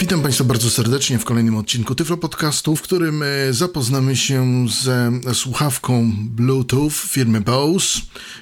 Witam 0.00 0.22
Państwa 0.22 0.44
bardzo 0.44 0.70
serdecznie 0.70 1.18
w 1.18 1.24
kolejnym 1.24 1.56
odcinku 1.56 1.94
Tyflo 1.94 2.16
Podcastu, 2.16 2.76
w 2.76 2.82
którym 2.82 3.22
e, 3.22 3.26
zapoznamy 3.52 4.16
się 4.16 4.66
ze 4.82 5.12
słuchawką 5.34 6.12
Bluetooth 6.16 6.90
firmy 6.90 7.40
Bose. 7.40 8.00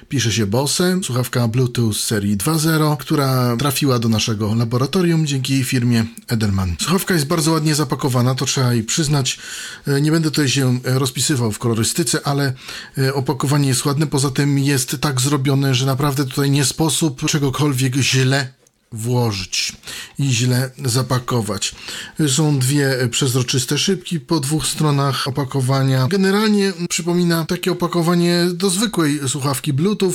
Pisze 0.09 0.31
się 0.31 0.45
Bose, 0.45 0.99
słuchawka 1.03 1.47
Bluetooth 1.47 1.93
serii 1.93 2.37
2.0, 2.37 2.97
która 2.97 3.57
trafiła 3.57 3.99
do 3.99 4.09
naszego 4.09 4.55
laboratorium 4.55 5.27
dzięki 5.27 5.63
firmie 5.63 6.05
Edelman. 6.27 6.75
Słuchawka 6.79 7.13
jest 7.13 7.27
bardzo 7.27 7.51
ładnie 7.51 7.75
zapakowana, 7.75 8.35
to 8.35 8.45
trzeba 8.45 8.73
jej 8.73 8.83
przyznać. 8.83 9.39
E, 9.87 10.01
nie 10.01 10.11
będę 10.11 10.31
tutaj 10.31 10.49
się 10.49 10.79
rozpisywał 10.83 11.51
w 11.51 11.59
kolorystyce, 11.59 12.27
ale 12.27 12.53
e, 12.97 13.13
opakowanie 13.13 13.67
jest 13.67 13.85
ładne. 13.85 14.07
Poza 14.07 14.31
tym 14.31 14.59
jest 14.59 14.97
tak 15.01 15.21
zrobione, 15.21 15.75
że 15.75 15.85
naprawdę 15.85 16.25
tutaj 16.25 16.51
nie 16.51 16.65
sposób 16.65 17.25
czegokolwiek 17.25 17.95
źle 17.95 18.58
włożyć 18.91 19.73
i 20.19 20.31
źle 20.33 20.71
zapakować. 20.85 21.75
Są 22.27 22.59
dwie 22.59 23.07
przezroczyste 23.11 23.77
szybki 23.77 24.19
po 24.19 24.39
dwóch 24.39 24.67
stronach 24.67 25.27
opakowania. 25.27 26.07
Generalnie 26.07 26.73
przypomina 26.89 27.45
takie 27.45 27.71
opakowanie 27.71 28.45
do 28.53 28.69
zwykłej 28.69 29.19
słuchawki 29.27 29.73
Bluetooth, 29.73 30.13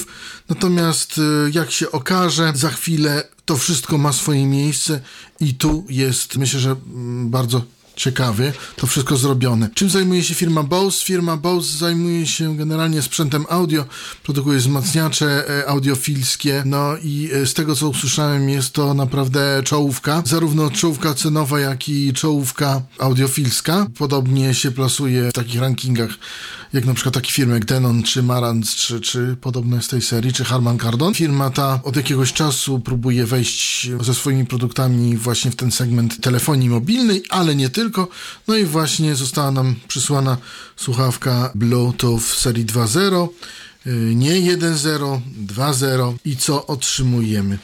natomiast 0.48 1.18
e, 1.18 1.50
jak 1.50 1.70
się 1.70 1.92
okaże, 1.92 2.52
za 2.54 2.70
chwilę 2.70 3.22
to 3.44 3.56
wszystko 3.56 3.98
ma 3.98 4.12
swoje 4.12 4.46
miejsce 4.46 5.00
i 5.40 5.54
tu 5.54 5.84
jest, 5.88 6.36
myślę, 6.36 6.60
że 6.60 6.70
mm, 6.70 7.30
bardzo 7.30 7.62
ciekawy, 7.96 8.52
to 8.76 8.86
wszystko 8.86 9.16
zrobione. 9.16 9.68
Czym 9.74 9.90
zajmuje 9.90 10.22
się 10.22 10.34
firma 10.34 10.62
Bose? 10.62 11.04
Firma 11.04 11.36
Bose 11.36 11.78
zajmuje 11.78 12.26
się 12.26 12.56
generalnie 12.56 13.02
sprzętem 13.02 13.46
audio, 13.48 13.84
produkuje 14.22 14.58
wzmacniacze 14.58 15.48
e, 15.48 15.68
audiofilskie, 15.68 16.62
no 16.66 16.96
i 17.02 17.30
e, 17.32 17.46
z 17.46 17.54
tego 17.54 17.76
co 17.76 17.88
usłyszałem 17.88 18.48
jest 18.48 18.72
to 18.72 18.94
naprawdę 18.94 19.62
czołówka, 19.64 20.22
zarówno 20.26 20.70
czołówka 20.70 21.14
cenowa, 21.14 21.60
jak 21.60 21.88
i 21.88 22.12
czołówka 22.12 22.82
audiofilska. 22.98 23.86
Podobnie 23.98 24.54
się 24.54 24.70
plasuje 24.70 25.30
w 25.30 25.32
takich 25.32 25.60
rankingach, 25.60 26.10
jak 26.72 26.84
na 26.84 26.94
przykład 26.94 27.14
takie 27.14 27.32
firmy 27.32 27.54
jak 27.54 27.64
Denon, 27.64 28.02
czy 28.02 28.22
Marantz, 28.22 28.76
czy, 28.76 29.00
czy 29.00 29.36
podobne 29.40 29.82
z 29.82 29.88
tej 29.88 30.02
serii, 30.02 30.32
czy 30.32 30.44
Harman 30.44 30.78
Kardon. 30.78 31.14
Firma 31.14 31.50
ta 31.50 31.80
od 31.84 31.96
jakiegoś 31.96 32.32
czasu 32.32 32.80
próbuje 32.80 33.26
wejść 33.26 33.90
ze 34.00 34.14
swoimi 34.14 34.46
produktami 34.46 35.16
właśnie 35.16 35.50
w 35.50 35.56
ten 35.56 35.70
segment 35.70 36.20
telefonii 36.20 36.70
mobilnej, 36.70 37.22
ale 37.28 37.54
nie 37.54 37.68
tylko 37.68 37.83
tylko. 37.84 38.08
No 38.48 38.56
i 38.56 38.64
właśnie 38.64 39.14
została 39.14 39.50
nam 39.50 39.74
przysłana 39.88 40.36
słuchawka 40.76 41.50
Bluetooth 41.54 42.20
serii 42.20 42.66
2.0 42.66 43.28
y, 43.86 44.14
nie 44.14 44.30
1.0, 44.30 45.20
2.0 45.46 46.14
i 46.24 46.36
co 46.36 46.66
otrzymujemy? 46.66 47.58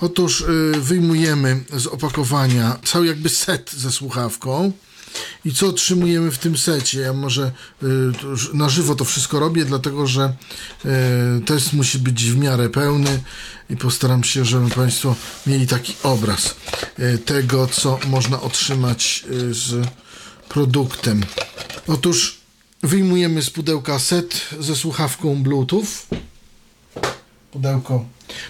Otóż 0.00 0.40
y, 0.40 0.72
wyjmujemy 0.80 1.64
z 1.76 1.86
opakowania 1.86 2.78
cały 2.84 3.06
jakby 3.06 3.28
set 3.28 3.72
ze 3.72 3.92
słuchawką 3.92 4.72
i 5.44 5.54
co 5.54 5.66
otrzymujemy 5.66 6.30
w 6.30 6.38
tym 6.38 6.58
secie. 6.58 7.00
Ja 7.00 7.12
może 7.12 7.52
y, 7.82 7.86
na 8.54 8.68
żywo 8.68 8.94
to 8.94 9.04
wszystko 9.04 9.40
robię, 9.40 9.64
dlatego 9.64 10.06
że 10.06 10.32
test 11.46 11.72
musi 11.72 11.98
być 11.98 12.24
w 12.24 12.36
miarę 12.36 12.68
pełny 12.68 13.22
i 13.70 13.76
postaram 13.76 14.24
się, 14.24 14.44
żeby 14.44 14.70
Państwo 14.70 15.16
mieli 15.46 15.66
taki 15.66 15.94
obraz 16.02 16.54
e, 16.98 17.18
tego, 17.18 17.66
co 17.66 17.98
można 18.06 18.40
otrzymać 18.40 19.24
e, 19.26 19.54
z 19.54 19.88
produktem. 20.48 21.22
Otóż 21.86 22.36
wyjmujemy 22.82 23.42
z 23.42 23.50
pudełka 23.50 23.98
set 23.98 24.40
ze 24.60 24.76
słuchawką 24.76 25.42
Bluetooth. 25.42 25.86
Pudełko, 27.56 28.04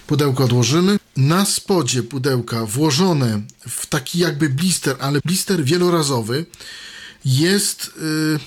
pudełko 0.07 0.45
odłożymy. 0.45 0.99
Na 1.17 1.45
spodzie 1.45 2.03
pudełka 2.03 2.67
włożone 2.67 3.43
w 3.69 3.87
taki 3.87 4.19
jakby 4.19 4.49
blister, 4.49 4.97
ale 5.01 5.21
blister 5.25 5.65
wielorazowy 5.65 6.47
jest 7.25 7.91
yy, 7.97 8.39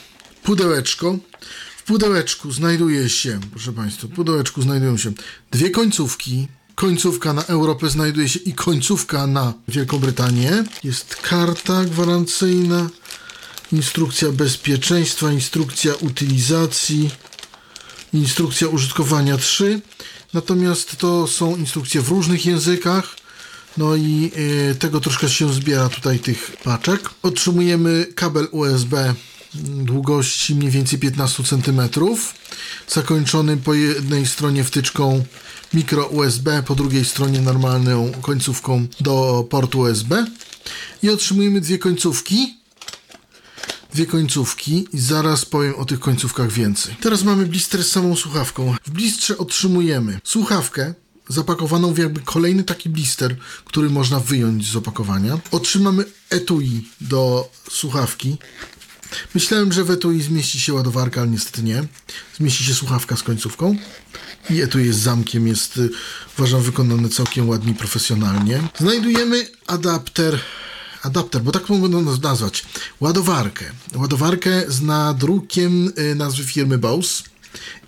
pudełeczko. 0.44 1.18
W 1.78 1.84
pudełeczku 1.84 2.52
znajduje 2.52 3.10
się, 3.10 3.40
proszę 3.52 3.74
Państwa, 3.74 4.08
w 4.08 4.12
pudełeczku 4.12 4.62
znajdują 4.62 4.98
się 4.98 5.12
dwie 5.52 5.70
końcówki 5.70 6.48
końcówka 6.76 7.34
na 7.34 7.46
Europę 7.46 7.90
znajduje 7.90 8.30
się 8.30 8.40
i 8.40 8.54
końcówka 8.54 9.28
na 9.28 9.54
Wielką 9.68 10.00
Brytanię. 10.00 10.64
Jest 10.84 11.16
karta 11.16 11.86
gwarancyjna, 11.86 12.90
instrukcja 13.72 14.32
bezpieczeństwa, 14.32 15.32
instrukcja 15.32 15.94
utylizacji, 15.96 17.10
instrukcja 18.14 18.68
użytkowania 18.68 19.38
3. 19.38 19.82
Natomiast 20.34 20.96
to 20.96 21.28
są 21.28 21.56
instrukcje 21.56 22.02
w 22.02 22.10
różnych 22.10 22.46
językach. 22.46 23.16
No 23.78 23.96
i 23.96 24.32
y, 24.72 24.76
tego 24.76 25.00
troszkę 25.00 25.30
się 25.30 25.54
zbiera 25.54 25.90
tutaj 25.90 26.20
tych 26.20 26.58
paczek. 26.64 27.10
Otrzymujemy 27.24 28.08
kabel 28.16 28.48
USB 28.52 29.14
długości 29.84 30.56
mniej 30.56 30.72
więcej 30.72 31.00
15 31.00 31.44
cm, 31.44 31.82
zakończony 32.88 33.58
po 33.58 33.74
jednej 33.74 34.26
stronie 34.26 34.64
wtyczką 34.64 35.24
mikro 35.74 36.06
USB, 36.06 36.64
po 36.64 36.76
drugiej 36.76 37.06
stronie 37.06 37.42
normalną 37.42 38.12
końcówką 38.22 38.88
do 39.02 39.46
portu 39.50 39.80
USB 39.80 40.26
i 41.04 41.10
otrzymujemy 41.10 41.62
dwie 41.62 41.78
końcówki. 41.78 42.59
Dwie 43.94 44.06
końcówki 44.06 44.88
i 44.94 45.00
zaraz 45.00 45.46
powiem 45.46 45.76
o 45.76 45.86
tych 45.86 46.00
końcówkach 46.00 46.52
więcej. 46.52 46.96
Teraz 47.02 47.24
mamy 47.24 47.46
blister 47.46 47.84
z 47.84 47.92
samą 47.92 48.16
słuchawką. 48.16 48.76
W 48.86 48.92
blistrze 48.92 49.38
otrzymujemy 49.38 50.20
słuchawkę 50.24 50.94
zapakowaną 51.30 51.94
w 51.94 51.98
jakby 51.98 52.20
kolejny 52.20 52.64
taki 52.64 52.90
blister, 52.90 53.36
który 53.66 53.90
można 53.90 54.20
wyjąć 54.20 54.72
z 54.72 54.76
opakowania. 54.76 55.40
Otrzymamy 55.52 56.06
etui 56.30 56.90
do 57.02 57.52
słuchawki. 57.72 58.38
Myślałem, 59.36 59.72
że 59.72 59.84
w 59.84 59.92
etui 59.92 60.22
zmieści 60.22 60.60
się 60.60 60.74
ładowarka, 60.74 61.22
ale 61.22 61.30
niestety 61.30 61.64
nie. 61.64 61.84
Zmieści 62.38 62.64
się 62.64 62.74
słuchawka 62.74 63.16
z 63.16 63.24
końcówką. 63.24 63.76
I 64.50 64.68
tu 64.68 64.80
jest 64.80 65.00
zamkiem, 65.00 65.48
jest 65.48 65.78
y, 65.78 65.90
uważam 66.38 66.62
wykonane 66.62 67.10
całkiem 67.10 67.50
ładnie, 67.50 67.74
profesjonalnie. 67.74 68.62
Znajdujemy 68.80 69.48
adapter 69.68 70.40
adapter, 71.04 71.42
bo 71.42 71.52
tak 71.52 71.70
mogę 71.70 71.90
nazwać, 72.22 72.66
ładowarkę. 73.00 73.66
Ładowarkę 73.96 74.64
z 74.68 74.82
nadrukiem 74.82 75.94
y, 76.00 76.16
nazwy 76.16 76.44
firmy 76.44 76.78
Bose 76.78 77.24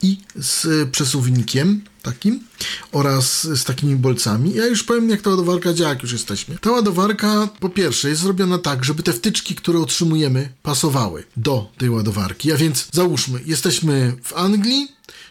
i 0.01 0.17
z 0.35 0.89
przesuwnikiem 0.89 1.81
takim 2.01 2.43
oraz 2.91 3.43
z 3.43 3.63
takimi 3.63 3.95
bolcami. 3.95 4.53
Ja 4.53 4.65
już 4.65 4.83
powiem, 4.83 5.09
jak 5.09 5.21
ta 5.21 5.29
ładowarka 5.29 5.73
działa, 5.73 5.89
jak 5.89 6.01
już 6.01 6.11
jesteśmy. 6.11 6.57
Ta 6.57 6.71
ładowarka, 6.71 7.49
po 7.59 7.69
pierwsze, 7.69 8.09
jest 8.09 8.21
zrobiona 8.21 8.57
tak, 8.57 8.85
żeby 8.85 9.03
te 9.03 9.13
wtyczki, 9.13 9.55
które 9.55 9.79
otrzymujemy, 9.79 10.49
pasowały 10.63 11.23
do 11.37 11.71
tej 11.77 11.89
ładowarki. 11.89 12.51
A 12.51 12.57
więc 12.57 12.87
załóżmy, 12.91 13.41
jesteśmy 13.45 14.13
w 14.23 14.33
Anglii 14.33 14.87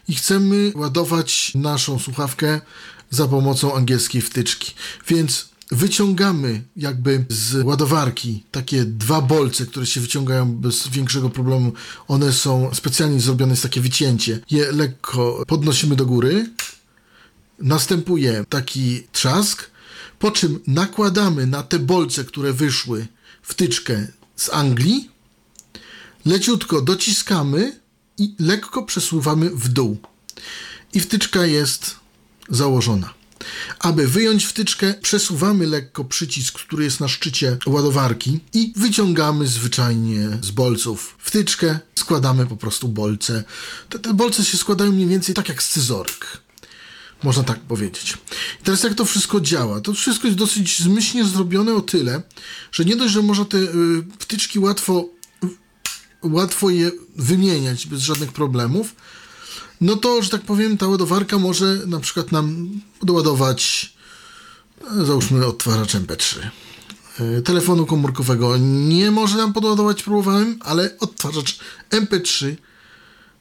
i 0.08 0.14
chcemy 0.14 0.72
ładować 0.74 1.52
naszą 1.54 1.98
słuchawkę 1.98 2.60
za 3.10 3.28
pomocą 3.28 3.74
angielskiej 3.74 4.22
wtyczki. 4.22 4.74
Więc 5.08 5.49
wyciągamy 5.70 6.62
jakby 6.76 7.24
z 7.28 7.64
ładowarki 7.64 8.44
takie 8.50 8.84
dwa 8.84 9.20
bolce, 9.20 9.66
które 9.66 9.86
się 9.86 10.00
wyciągają 10.00 10.52
bez 10.52 10.88
większego 10.88 11.30
problemu. 11.30 11.72
One 12.08 12.32
są 12.32 12.70
specjalnie 12.74 13.20
zrobione, 13.20 13.52
jest 13.52 13.62
takie 13.62 13.80
wycięcie. 13.80 14.40
Je 14.50 14.72
lekko 14.72 15.44
podnosimy 15.46 15.96
do 15.96 16.06
góry. 16.06 16.50
Następuje 17.58 18.44
taki 18.48 19.02
trzask, 19.12 19.70
po 20.18 20.30
czym 20.30 20.60
nakładamy 20.66 21.46
na 21.46 21.62
te 21.62 21.78
bolce, 21.78 22.24
które 22.24 22.52
wyszły, 22.52 23.06
wtyczkę 23.42 24.06
z 24.36 24.50
Anglii. 24.50 25.10
Leciutko 26.24 26.80
dociskamy 26.82 27.80
i 28.18 28.34
lekko 28.38 28.82
przesuwamy 28.82 29.50
w 29.50 29.68
dół. 29.68 29.98
I 30.92 31.00
wtyczka 31.00 31.46
jest 31.46 31.96
założona. 32.48 33.19
Aby 33.78 34.08
wyjąć 34.08 34.44
wtyczkę, 34.44 34.94
przesuwamy 35.02 35.66
lekko 35.66 36.04
przycisk, 36.04 36.58
który 36.58 36.84
jest 36.84 37.00
na 37.00 37.08
szczycie 37.08 37.58
ładowarki 37.66 38.40
i 38.54 38.72
wyciągamy 38.76 39.46
zwyczajnie 39.46 40.28
z 40.42 40.50
bolców 40.50 41.16
wtyczkę, 41.18 41.78
składamy 41.94 42.46
po 42.46 42.56
prostu 42.56 42.88
bolce. 42.88 43.44
Te, 43.88 43.98
te 43.98 44.14
bolce 44.14 44.44
się 44.44 44.58
składają 44.58 44.92
mniej 44.92 45.06
więcej 45.06 45.34
tak 45.34 45.48
jak 45.48 45.62
scyzoryk. 45.62 46.40
Można 47.22 47.42
tak 47.42 47.60
powiedzieć. 47.60 48.18
I 48.60 48.64
teraz 48.64 48.82
jak 48.82 48.94
to 48.94 49.04
wszystko 49.04 49.40
działa? 49.40 49.80
To 49.80 49.92
wszystko 49.92 50.26
jest 50.26 50.38
dosyć 50.38 50.82
zmyślnie 50.82 51.24
zrobione 51.24 51.74
o 51.74 51.80
tyle, 51.80 52.22
że 52.72 52.84
nie 52.84 52.96
dość, 52.96 53.14
że 53.14 53.22
można 53.22 53.44
te 53.44 53.58
y, 53.58 53.68
wtyczki 54.18 54.58
łatwo, 54.58 55.08
łatwo 56.22 56.70
je 56.70 56.90
wymieniać 57.16 57.86
bez 57.86 58.00
żadnych 58.00 58.32
problemów, 58.32 58.94
no 59.80 59.96
to, 59.96 60.22
że 60.22 60.30
tak 60.30 60.40
powiem, 60.40 60.78
ta 60.78 60.88
ładowarka 60.88 61.38
może 61.38 61.78
na 61.86 62.00
przykład 62.00 62.32
nam 62.32 62.70
doładować, 63.02 63.92
e, 65.00 65.04
załóżmy, 65.04 65.46
odtwarzacz 65.46 65.94
MP3. 65.94 66.38
E, 67.20 67.42
telefonu 67.42 67.86
komórkowego 67.86 68.56
nie 68.58 69.10
może 69.10 69.36
nam 69.36 69.52
podładować, 69.52 70.02
próbowałem, 70.02 70.58
ale 70.60 70.98
odtwarzacz 70.98 71.58
MP3 71.90 72.56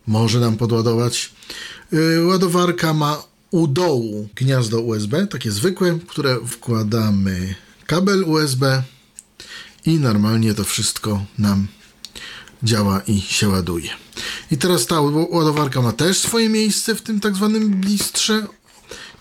może 0.10 0.40
nam 0.40 0.58
podładować. 0.58 1.32
Yy, 1.92 2.26
ładowarka 2.26 2.94
ma 2.94 3.24
u 3.52 3.68
dołu 3.68 4.30
gniazdo 4.36 4.82
USB, 4.82 5.28
takie 5.28 5.52
zwykłe, 5.52 5.94
w 5.94 6.06
które 6.06 6.40
wkładamy 6.48 7.56
kabel 7.86 8.24
USB 8.24 8.84
i 9.86 10.00
normalnie 10.00 10.54
to 10.54 10.64
wszystko 10.64 11.26
nam 11.38 11.68
działa 12.64 13.02
i 13.08 13.22
się 13.22 13.50
ładuje. 13.50 13.90
I 14.52 14.58
teraz 14.58 14.86
ta 14.86 15.02
ładowarka 15.30 15.82
ma 15.82 15.92
też 15.92 16.18
swoje 16.18 16.50
miejsce 16.50 16.96
w 16.96 17.02
tym 17.02 17.20
tak 17.20 17.36
zwanym 17.36 17.70
blistrze 17.70 18.48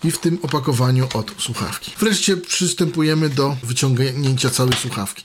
i 0.03 0.11
w 0.11 0.17
tym 0.17 0.39
opakowaniu 0.41 1.07
od 1.13 1.31
słuchawki. 1.37 1.91
Wreszcie 1.99 2.37
przystępujemy 2.37 3.29
do 3.29 3.57
wyciągnięcia 3.63 4.49
całej 4.49 4.73
słuchawki. 4.73 5.23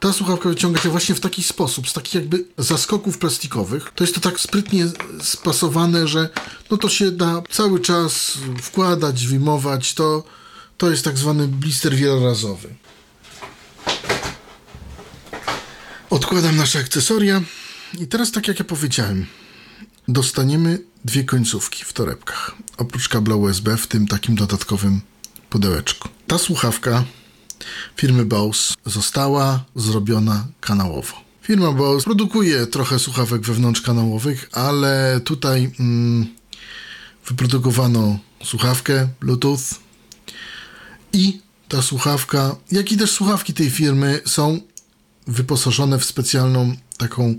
Ta 0.00 0.12
słuchawka 0.12 0.48
wyciąga 0.48 0.80
się 0.80 0.88
właśnie 0.88 1.14
w 1.14 1.20
taki 1.20 1.42
sposób, 1.42 1.88
z 1.88 1.92
takich 1.92 2.14
jakby 2.14 2.44
zaskoków 2.58 3.18
plastikowych. 3.18 3.90
To 3.94 4.04
jest 4.04 4.14
to 4.14 4.20
tak 4.20 4.40
sprytnie 4.40 4.86
spasowane, 5.22 6.08
że 6.08 6.28
no 6.70 6.76
to 6.76 6.88
się 6.88 7.10
da 7.10 7.42
cały 7.50 7.80
czas 7.80 8.38
wkładać, 8.62 9.26
wyjmować. 9.26 9.94
To, 9.94 10.24
to 10.78 10.90
jest 10.90 11.04
tak 11.04 11.18
zwany 11.18 11.48
blister 11.48 11.94
wielorazowy. 11.94 12.74
Odkładam 16.10 16.56
nasze 16.56 16.78
akcesoria 16.78 17.42
i 17.98 18.06
teraz 18.06 18.32
tak 18.32 18.48
jak 18.48 18.58
ja 18.58 18.64
powiedziałem, 18.64 19.26
dostaniemy 20.08 20.78
dwie 21.04 21.24
końcówki 21.24 21.84
w 21.84 21.92
torebkach. 21.92 22.54
Oprócz 22.76 23.08
kabla 23.08 23.36
USB 23.36 23.76
w 23.76 23.86
tym 23.86 24.06
takim 24.06 24.34
dodatkowym 24.34 25.00
pudełeczku. 25.50 26.08
Ta 26.26 26.38
słuchawka 26.38 27.04
firmy 27.96 28.24
Bose 28.24 28.74
została 28.86 29.64
zrobiona 29.76 30.46
kanałowo. 30.60 31.14
Firma 31.42 31.72
Bose 31.72 32.04
produkuje 32.04 32.66
trochę 32.66 32.98
słuchawek 32.98 33.42
wewnątrzkanałowych, 33.42 34.48
ale 34.52 35.20
tutaj 35.24 35.70
mm, 35.80 36.26
wyprodukowano 37.26 38.18
słuchawkę 38.44 39.08
Bluetooth 39.20 39.58
i 41.12 41.40
ta 41.68 41.82
słuchawka, 41.82 42.56
jak 42.72 42.92
i 42.92 42.96
też 42.96 43.10
słuchawki 43.10 43.54
tej 43.54 43.70
firmy 43.70 44.20
są 44.26 44.60
wyposażone 45.26 45.98
w 45.98 46.04
specjalną 46.04 46.76
taką 46.98 47.34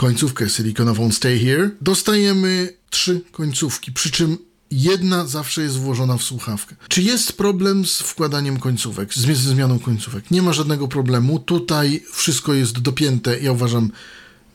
końcówkę 0.00 0.48
silikonową 0.48 1.12
Stay 1.12 1.38
Here. 1.38 1.70
Dostajemy 1.80 2.72
trzy 2.90 3.20
końcówki, 3.32 3.92
przy 3.92 4.10
czym 4.10 4.38
jedna 4.70 5.26
zawsze 5.26 5.62
jest 5.62 5.78
włożona 5.78 6.16
w 6.16 6.22
słuchawkę. 6.22 6.76
Czy 6.88 7.02
jest 7.02 7.32
problem 7.32 7.86
z 7.86 7.98
wkładaniem 7.98 8.58
końcówek, 8.58 9.14
z 9.14 9.36
zmianą 9.36 9.78
końcówek? 9.78 10.30
Nie 10.30 10.42
ma 10.42 10.52
żadnego 10.52 10.88
problemu. 10.88 11.38
Tutaj 11.38 12.02
wszystko 12.12 12.54
jest 12.54 12.78
dopięte, 12.78 13.40
ja 13.40 13.52
uważam, 13.52 13.90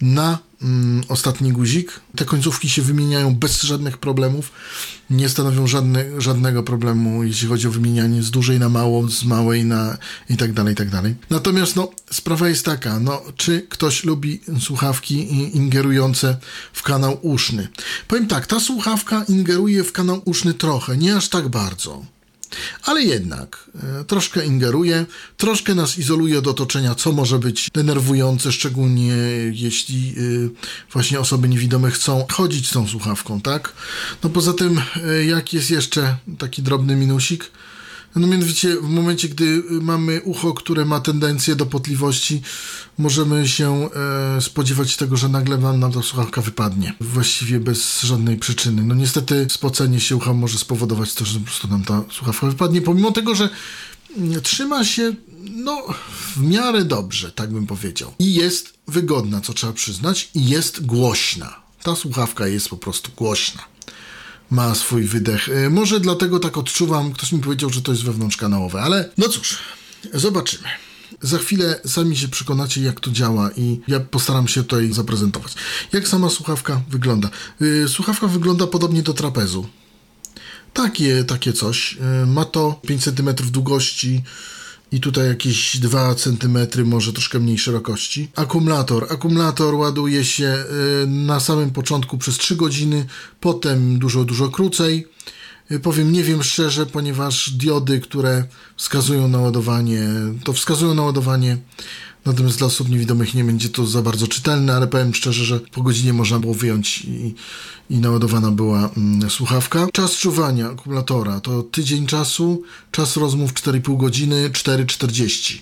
na 0.02 0.40
mm, 0.62 1.04
ostatni 1.10 1.52
guzik. 1.52 2.00
Te 2.16 2.26
końcówki 2.26 2.70
się 2.70 2.82
wymieniają 2.82 3.36
bez 3.36 3.62
żadnych 3.62 3.98
problemów. 3.98 4.52
Nie 5.10 5.30
stanowią 5.30 5.68
żadne, 5.68 6.22
żadnego 6.22 6.64
problemu, 6.64 7.24
jeśli 7.24 7.48
chodzi 7.48 7.68
o 7.68 7.72
wymienianie 7.72 8.24
z 8.24 8.32
dużej 8.32 8.60
na 8.60 8.70
małą, 8.70 9.10
z 9.10 9.24
małej 9.24 9.66
na 9.66 9.98
i 10.30 10.38
tak 10.38 10.54
dalej, 10.54 10.74
i 10.74 10.76
tak 10.76 10.90
dalej. 10.90 11.16
Natomiast 11.30 11.76
no, 11.76 11.92
sprawa 12.12 12.50
jest 12.50 12.66
taka, 12.66 13.00
no, 13.00 13.22
czy 13.36 13.68
ktoś 13.70 14.04
lubi 14.04 14.42
słuchawki 14.60 15.34
ingerujące 15.58 16.38
w 16.74 16.84
kanał 16.84 17.18
uszny? 17.22 17.68
Powiem 18.08 18.28
tak, 18.28 18.48
ta 18.48 18.60
słuchawka 18.60 19.24
ingeruje 19.28 19.84
w 19.84 19.92
kanał 19.92 20.22
uszny 20.26 20.54
trochę, 20.54 20.98
nie 20.98 21.16
aż 21.16 21.30
tak 21.30 21.50
bardzo 21.50 22.15
ale 22.84 23.02
jednak 23.04 23.70
e, 24.00 24.04
troszkę 24.04 24.46
ingeruje, 24.46 25.06
troszkę 25.38 25.76
nas 25.76 25.98
izoluje 25.98 26.40
od 26.40 26.48
otoczenia, 26.48 26.96
co 26.96 27.12
może 27.12 27.40
być 27.40 27.70
denerwujące, 27.74 28.52
szczególnie 28.52 29.14
jeśli 29.52 30.10
e, 30.10 30.94
właśnie 30.94 31.20
osoby 31.20 31.50
niewidome 31.50 31.92
chcą 31.92 32.26
chodzić 32.32 32.68
z 32.68 32.72
tą 32.72 32.88
słuchawką, 32.88 33.42
tak? 33.42 33.74
No 34.24 34.30
poza 34.30 34.54
tym, 34.54 34.82
e, 35.04 35.26
jak 35.26 35.54
jest 35.54 35.72
jeszcze 35.72 36.18
taki 36.38 36.62
drobny 36.62 36.96
minusik, 36.96 37.52
no 38.20 38.28
mianowicie 38.28 38.76
w 38.76 38.90
momencie, 38.90 39.30
gdy 39.30 39.64
mamy 39.82 40.22
ucho, 40.22 40.54
które 40.54 40.86
ma 40.86 41.00
tendencję 41.00 41.56
do 41.56 41.66
potliwości, 41.66 42.42
możemy 42.98 43.48
się 43.48 43.90
e, 44.38 44.42
spodziewać 44.42 44.98
tego, 44.98 45.18
że 45.18 45.30
nagle 45.30 45.58
nam 45.58 45.92
ta 45.92 46.02
słuchawka 46.02 46.42
wypadnie. 46.42 46.94
Właściwie 47.02 47.60
bez 47.60 48.02
żadnej 48.02 48.38
przyczyny. 48.38 48.84
No 48.84 48.96
niestety 48.96 49.48
spocenie 49.50 50.00
się 50.00 50.16
ucha 50.16 50.34
może 50.34 50.58
spowodować 50.58 51.14
to, 51.14 51.26
że 51.26 51.40
po 51.40 51.46
prostu 51.46 51.68
nam 51.68 51.84
ta 51.84 52.04
słuchawka 52.12 52.48
wypadnie, 52.48 52.82
pomimo 52.82 53.12
tego, 53.12 53.36
że 53.36 53.50
trzyma 54.44 54.86
się 54.86 55.16
no 55.56 55.88
w 56.36 56.42
miarę 56.42 56.86
dobrze, 56.86 57.32
tak 57.32 57.54
bym 57.54 57.68
powiedział. 57.68 58.14
I 58.20 58.34
jest 58.34 58.74
wygodna, 58.88 59.42
co 59.42 59.54
trzeba 59.54 59.74
przyznać, 59.74 60.30
i 60.34 60.46
jest 60.50 60.86
głośna. 60.86 61.56
Ta 61.84 61.96
słuchawka 61.96 62.48
jest 62.48 62.70
po 62.70 62.78
prostu 62.78 63.12
głośna 63.18 63.75
ma 64.52 64.76
swój 64.76 65.04
wydech. 65.04 65.50
E, 65.50 65.70
może 65.70 66.00
dlatego 66.00 66.40
tak 66.40 66.58
odczuwam, 66.58 67.14
ktoś 67.14 67.32
mi 67.32 67.40
powiedział, 67.40 67.70
że 67.70 67.82
to 67.82 67.92
jest 67.92 68.04
wewnątrzkanałowe, 68.04 68.82
ale 68.82 69.10
no 69.18 69.30
cóż, 69.30 69.58
zobaczymy. 70.14 70.68
Za 71.22 71.38
chwilę 71.38 71.80
sami 71.86 72.18
się 72.18 72.28
przekonacie, 72.28 72.82
jak 72.82 73.00
to 73.00 73.12
działa 73.12 73.50
i 73.58 73.80
ja 73.88 74.00
postaram 74.00 74.48
się 74.48 74.64
tutaj 74.64 74.94
zaprezentować. 74.94 75.54
Jak 75.94 76.08
sama 76.08 76.30
słuchawka 76.30 76.82
wygląda? 76.90 77.30
E, 77.62 77.88
słuchawka 77.88 78.28
wygląda 78.28 78.68
podobnie 78.68 79.04
do 79.04 79.14
trapezu. 79.14 79.68
Takie, 80.74 81.24
takie 81.24 81.54
coś. 81.54 81.98
E, 82.02 82.26
ma 82.26 82.46
to 82.46 82.82
5 82.88 83.04
cm 83.04 83.36
długości, 83.52 84.24
i 84.92 85.00
tutaj 85.00 85.28
jakieś 85.28 85.78
2 85.78 86.16
cm, 86.16 86.58
może 86.86 87.14
troszkę 87.14 87.40
mniej 87.40 87.58
szerokości. 87.58 88.32
Akumulator. 88.36 89.08
Akumulator 89.10 89.76
ładuje 89.76 90.26
się 90.26 90.64
y, 91.04 91.08
na 91.08 91.40
samym 91.40 91.72
początku 91.72 92.18
przez 92.18 92.38
3 92.38 92.56
godziny, 92.56 93.06
potem 93.40 94.00
dużo, 94.00 94.24
dużo 94.24 94.50
krócej. 94.50 95.08
Y, 95.72 95.80
powiem, 95.80 96.12
nie 96.12 96.24
wiem 96.24 96.44
szczerze, 96.44 96.86
ponieważ 96.86 97.50
diody, 97.50 98.00
które 98.00 98.44
wskazują 98.78 99.28
na 99.28 99.40
ładowanie, 99.40 100.08
to 100.44 100.54
wskazują 100.54 100.94
na 100.94 101.04
ładowanie 101.04 101.58
Natomiast 102.26 102.58
dla 102.58 102.68
osób 102.68 102.90
niewidomych 102.90 103.34
nie 103.34 103.44
będzie 103.44 103.70
to 103.70 103.88
za 103.88 104.02
bardzo 104.02 104.28
czytelne, 104.28 104.76
ale 104.76 104.88
powiem 104.88 105.14
szczerze, 105.14 105.46
że 105.46 105.60
po 105.60 105.82
godzinie 105.82 106.14
można 106.14 106.40
było 106.40 106.54
wyjąć 106.54 107.02
i, 107.02 107.36
i 107.90 107.98
naładowana 107.98 108.52
była 108.52 108.90
mm, 108.98 109.30
słuchawka. 109.30 109.88
Czas 109.94 110.12
czuwania 110.18 110.70
akumulatora 110.70 111.40
to 111.40 111.64
tydzień 111.64 112.08
czasu, 112.08 112.62
czas 112.92 113.18
rozmów 113.18 113.54
4,5 113.54 113.98
godziny, 113.98 114.50
4,40. 114.50 115.62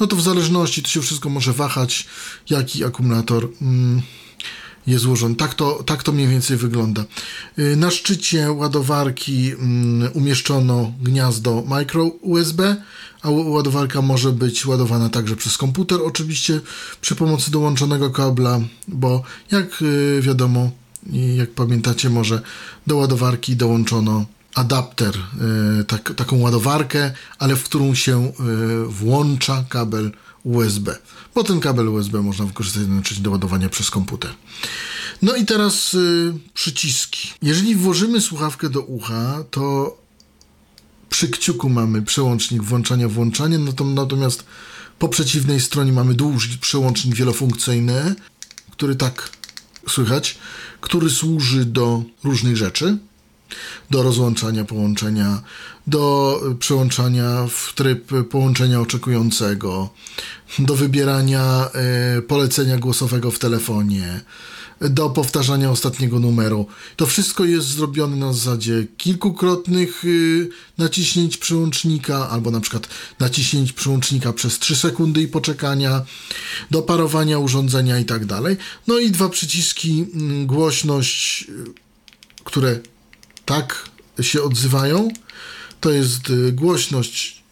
No 0.00 0.06
to 0.06 0.16
w 0.16 0.22
zależności, 0.22 0.82
to 0.82 0.88
się 0.88 1.02
wszystko 1.02 1.28
może 1.28 1.52
wahać, 1.52 2.06
jaki 2.50 2.84
akumulator. 2.84 3.48
Mm, 3.62 4.02
jest 4.86 5.04
złożony. 5.04 5.34
Tak 5.34 5.54
to, 5.54 5.82
tak 5.86 6.02
to 6.02 6.12
mniej 6.12 6.28
więcej 6.28 6.56
wygląda. 6.56 7.04
Y, 7.58 7.76
na 7.76 7.90
szczycie 7.90 8.52
ładowarki 8.52 9.52
mm, 9.52 10.10
umieszczono 10.14 10.92
gniazdo 11.02 11.64
micro 11.68 12.04
USB, 12.04 12.76
a 13.22 13.30
ładowarka 13.30 14.02
może 14.02 14.32
być 14.32 14.66
ładowana 14.66 15.08
także 15.08 15.36
przez 15.36 15.56
komputer, 15.56 15.98
oczywiście 16.04 16.60
przy 17.00 17.16
pomocy 17.16 17.50
dołączonego 17.50 18.10
kabla, 18.10 18.60
bo 18.88 19.22
jak 19.50 19.82
y, 19.82 20.20
wiadomo 20.22 20.70
jak 21.36 21.50
pamiętacie, 21.50 22.10
może 22.10 22.40
do 22.86 22.96
ładowarki 22.96 23.56
dołączono 23.56 24.24
adapter, 24.54 25.14
y, 25.80 25.84
tak, 25.84 26.14
taką 26.16 26.40
ładowarkę, 26.40 27.12
ale 27.38 27.56
w 27.56 27.64
którą 27.64 27.94
się 27.94 28.32
włącza 28.88 29.64
kabel 29.68 30.12
USB, 30.44 30.98
bo 31.34 31.44
ten 31.44 31.60
kabel 31.60 31.88
USB 31.88 32.22
można 32.22 32.44
wykorzystać 32.44 33.20
do 33.20 33.30
ładowania 33.30 33.68
przez 33.68 33.90
komputer. 33.90 34.34
No 35.22 35.36
i 35.36 35.44
teraz 35.44 35.94
y, 35.94 36.34
przyciski. 36.54 37.32
Jeżeli 37.42 37.74
włożymy 37.74 38.20
słuchawkę 38.20 38.70
do 38.70 38.80
ucha, 38.80 39.44
to 39.50 39.96
przy 41.10 41.28
kciuku 41.28 41.68
mamy 41.68 42.02
przełącznik 42.02 42.62
włączania, 42.62 43.08
włączania, 43.08 43.58
natomiast 43.94 44.44
po 44.98 45.08
przeciwnej 45.08 45.60
stronie 45.60 45.92
mamy 45.92 46.14
długi 46.14 46.58
przełącznik 46.60 47.14
wielofunkcyjny, 47.14 48.14
który 48.70 48.96
tak 48.96 49.30
słychać, 49.88 50.38
który 50.80 51.10
służy 51.10 51.64
do 51.64 52.02
różnych 52.24 52.56
rzeczy 52.56 52.98
do 53.90 54.02
rozłączania 54.02 54.64
połączenia, 54.64 55.42
do 55.86 56.40
przełączania 56.58 57.46
w 57.48 57.72
tryb 57.74 58.10
połączenia 58.30 58.80
oczekującego, 58.80 59.90
do 60.58 60.74
wybierania 60.76 61.70
e, 61.74 62.22
polecenia 62.22 62.78
głosowego 62.78 63.30
w 63.30 63.38
telefonie, 63.38 64.20
do 64.80 65.10
powtarzania 65.10 65.70
ostatniego 65.70 66.20
numeru. 66.20 66.66
To 66.96 67.06
wszystko 67.06 67.44
jest 67.44 67.66
zrobione 67.66 68.16
na 68.16 68.32
zasadzie 68.32 68.86
kilkukrotnych 68.96 70.04
y, 70.04 70.48
naciśnięć 70.78 71.36
przełącznika, 71.36 72.30
albo 72.30 72.50
na 72.50 72.60
przykład 72.60 72.88
naciśnięć 73.20 73.72
przełącznika 73.72 74.32
przez 74.32 74.58
3 74.58 74.76
sekundy 74.76 75.22
i 75.22 75.28
poczekania, 75.28 76.02
do 76.70 76.82
parowania 76.82 77.38
urządzenia 77.38 77.98
i 77.98 78.04
tak 78.04 78.26
dalej. 78.26 78.56
No 78.86 78.98
i 78.98 79.10
dwa 79.10 79.28
przyciski 79.28 80.06
mm, 80.14 80.46
głośność, 80.46 81.46
y, 81.48 81.54
które 82.44 82.80
tak 83.44 83.88
się 84.20 84.42
odzywają. 84.42 85.08
To 85.80 85.90
jest 85.90 86.30
y, 86.30 86.52
głośność 86.52 87.42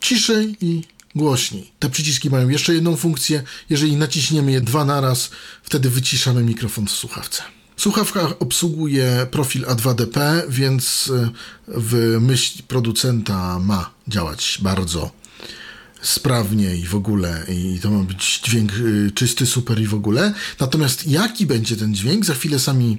ciszej 0.00 0.56
i 0.60 0.82
głośniej. 1.14 1.70
Te 1.78 1.90
przyciski 1.90 2.30
mają 2.30 2.48
jeszcze 2.48 2.74
jedną 2.74 2.96
funkcję. 2.96 3.42
Jeżeli 3.70 3.96
naciśniemy 3.96 4.52
je 4.52 4.60
dwa 4.60 4.84
naraz, 4.84 5.30
wtedy 5.62 5.90
wyciszamy 5.90 6.42
mikrofon 6.42 6.86
w 6.86 6.90
słuchawce. 6.90 7.42
Słuchawka 7.76 8.38
obsługuje 8.38 9.26
profil 9.30 9.64
A2DP, 9.64 10.42
więc 10.48 11.12
e, 11.16 11.30
w 11.68 12.18
myśl 12.20 12.62
producenta 12.68 13.58
ma 13.58 13.90
działać 14.08 14.58
bardzo 14.62 15.10
sprawnie 16.02 16.76
i 16.76 16.86
w 16.86 16.94
ogóle, 16.94 17.44
i 17.48 17.78
to 17.82 17.90
ma 17.90 18.04
być 18.04 18.40
dźwięk 18.44 18.72
y, 18.72 19.10
czysty, 19.14 19.46
super 19.46 19.80
i 19.80 19.86
w 19.86 19.94
ogóle. 19.94 20.34
Natomiast 20.60 21.06
jaki 21.06 21.46
będzie 21.46 21.76
ten 21.76 21.94
dźwięk, 21.94 22.24
za 22.24 22.34
chwilę 22.34 22.58
sami 22.58 22.98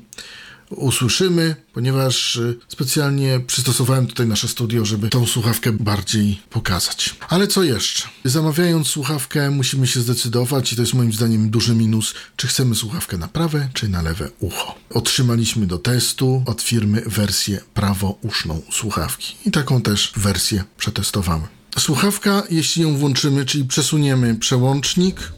usłyszymy, 0.75 1.55
ponieważ 1.73 2.35
y, 2.35 2.59
specjalnie 2.67 3.39
przystosowałem 3.39 4.07
tutaj 4.07 4.27
nasze 4.27 4.47
studio, 4.47 4.85
żeby 4.85 5.09
tą 5.09 5.27
słuchawkę 5.27 5.71
bardziej 5.71 6.41
pokazać. 6.49 7.15
Ale 7.29 7.47
co 7.47 7.63
jeszcze? 7.63 8.03
Zamawiając 8.25 8.87
słuchawkę 8.87 9.51
musimy 9.51 9.87
się 9.87 10.01
zdecydować 10.01 10.73
i 10.73 10.75
to 10.75 10.81
jest 10.81 10.93
moim 10.93 11.13
zdaniem 11.13 11.49
duży 11.49 11.75
minus, 11.75 12.13
czy 12.35 12.47
chcemy 12.47 12.75
słuchawkę 12.75 13.17
na 13.17 13.27
prawe, 13.27 13.69
czy 13.73 13.89
na 13.89 14.01
lewe 14.01 14.29
ucho. 14.39 14.75
Otrzymaliśmy 14.89 15.67
do 15.67 15.77
testu 15.77 16.43
od 16.45 16.61
firmy 16.61 17.01
wersję 17.05 17.61
prawouszną 17.73 18.61
słuchawki 18.71 19.35
i 19.45 19.51
taką 19.51 19.81
też 19.81 20.11
wersję 20.15 20.63
przetestowałem. 20.77 21.47
Słuchawka, 21.79 22.43
jeśli 22.49 22.81
ją 22.81 22.97
włączymy, 22.97 23.45
czyli 23.45 23.65
przesuniemy 23.65 24.35
przełącznik, 24.35 25.31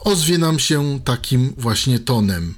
ozwie 0.00 0.38
nam 0.38 0.58
się 0.58 1.00
takim 1.04 1.54
właśnie 1.56 1.98
tonem. 1.98 2.54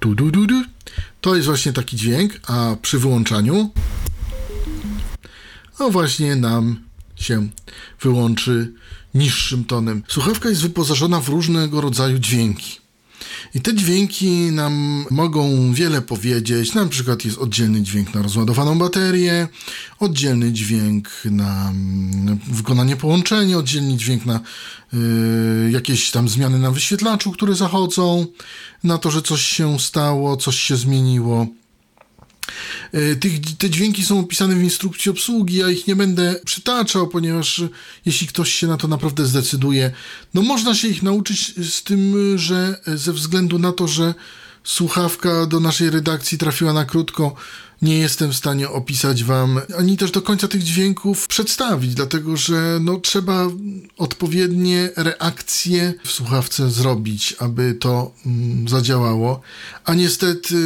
Tu, 0.00 0.14
du, 0.14 0.30
du, 0.30 0.46
du. 0.46 0.64
To 1.20 1.34
jest 1.34 1.46
właśnie 1.46 1.72
taki 1.72 1.96
dźwięk, 1.96 2.40
a 2.46 2.76
przy 2.82 2.98
wyłączaniu 2.98 3.70
no 5.80 5.90
właśnie 5.90 6.36
nam 6.36 6.80
się 7.16 7.48
wyłączy 8.00 8.72
niższym 9.14 9.64
tonem. 9.64 10.02
Słuchawka 10.08 10.48
jest 10.48 10.62
wyposażona 10.62 11.20
w 11.20 11.28
różnego 11.28 11.80
rodzaju 11.80 12.18
dźwięki. 12.18 12.79
I 13.54 13.60
te 13.60 13.74
dźwięki 13.74 14.30
nam 14.30 15.04
mogą 15.10 15.72
wiele 15.72 16.02
powiedzieć. 16.02 16.74
Na 16.74 16.86
przykład 16.86 17.24
jest 17.24 17.38
oddzielny 17.38 17.82
dźwięk 17.82 18.14
na 18.14 18.22
rozładowaną 18.22 18.78
baterię, 18.78 19.48
oddzielny 19.98 20.52
dźwięk 20.52 21.08
na 21.24 21.72
wykonanie 22.50 22.96
połączenia, 22.96 23.58
oddzielny 23.58 23.96
dźwięk 23.96 24.26
na 24.26 24.40
y, 24.94 25.70
jakieś 25.70 26.10
tam 26.10 26.28
zmiany 26.28 26.58
na 26.58 26.70
wyświetlaczu, 26.70 27.32
które 27.32 27.54
zachodzą, 27.54 28.26
na 28.84 28.98
to, 28.98 29.10
że 29.10 29.22
coś 29.22 29.42
się 29.42 29.78
stało, 29.78 30.36
coś 30.36 30.56
się 30.56 30.76
zmieniło. 30.76 31.46
E, 32.92 33.16
tych, 33.16 33.56
te 33.58 33.70
dźwięki 33.70 34.04
są 34.04 34.20
opisane 34.20 34.54
w 34.54 34.62
instrukcji 34.62 35.10
obsługi, 35.10 35.56
ja 35.56 35.70
ich 35.70 35.86
nie 35.86 35.96
będę 35.96 36.40
przytaczał, 36.44 37.08
ponieważ 37.08 37.62
jeśli 38.06 38.26
ktoś 38.26 38.52
się 38.52 38.66
na 38.66 38.76
to 38.76 38.88
naprawdę 38.88 39.26
zdecyduje, 39.26 39.90
no 40.34 40.42
można 40.42 40.74
się 40.74 40.88
ich 40.88 41.02
nauczyć 41.02 41.54
z 41.70 41.82
tym, 41.82 42.14
że 42.38 42.80
ze 42.86 43.12
względu 43.12 43.58
na 43.58 43.72
to, 43.72 43.88
że 43.88 44.14
słuchawka 44.64 45.46
do 45.46 45.60
naszej 45.60 45.90
redakcji 45.90 46.38
trafiła 46.38 46.72
na 46.72 46.84
krótko, 46.84 47.34
nie 47.82 47.98
jestem 47.98 48.32
w 48.32 48.36
stanie 48.36 48.68
opisać 48.68 49.24
wam, 49.24 49.60
ani 49.78 49.96
też 49.96 50.10
do 50.10 50.22
końca 50.22 50.48
tych 50.48 50.62
dźwięków 50.62 51.26
przedstawić, 51.28 51.94
dlatego 51.94 52.36
że 52.36 52.78
no, 52.80 53.00
trzeba 53.00 53.46
odpowiednie 53.96 54.90
reakcje 54.96 55.94
w 56.04 56.10
słuchawce 56.10 56.70
zrobić, 56.70 57.36
aby 57.38 57.74
to 57.74 58.12
mm, 58.26 58.68
zadziałało, 58.68 59.40
a 59.84 59.94
niestety 59.94 60.56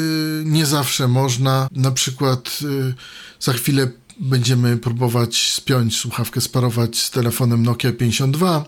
nie 0.44 0.66
zawsze 0.66 1.08
można. 1.08 1.68
Na 1.72 1.90
przykład 1.90 2.58
y, 2.62 2.94
za 3.40 3.52
chwilę 3.52 3.90
będziemy 4.20 4.76
próbować 4.76 5.52
spiąć 5.52 5.96
słuchawkę, 5.96 6.40
sparować 6.40 6.98
z 6.98 7.10
telefonem 7.10 7.62
Nokia 7.62 7.92
52, 7.92 8.64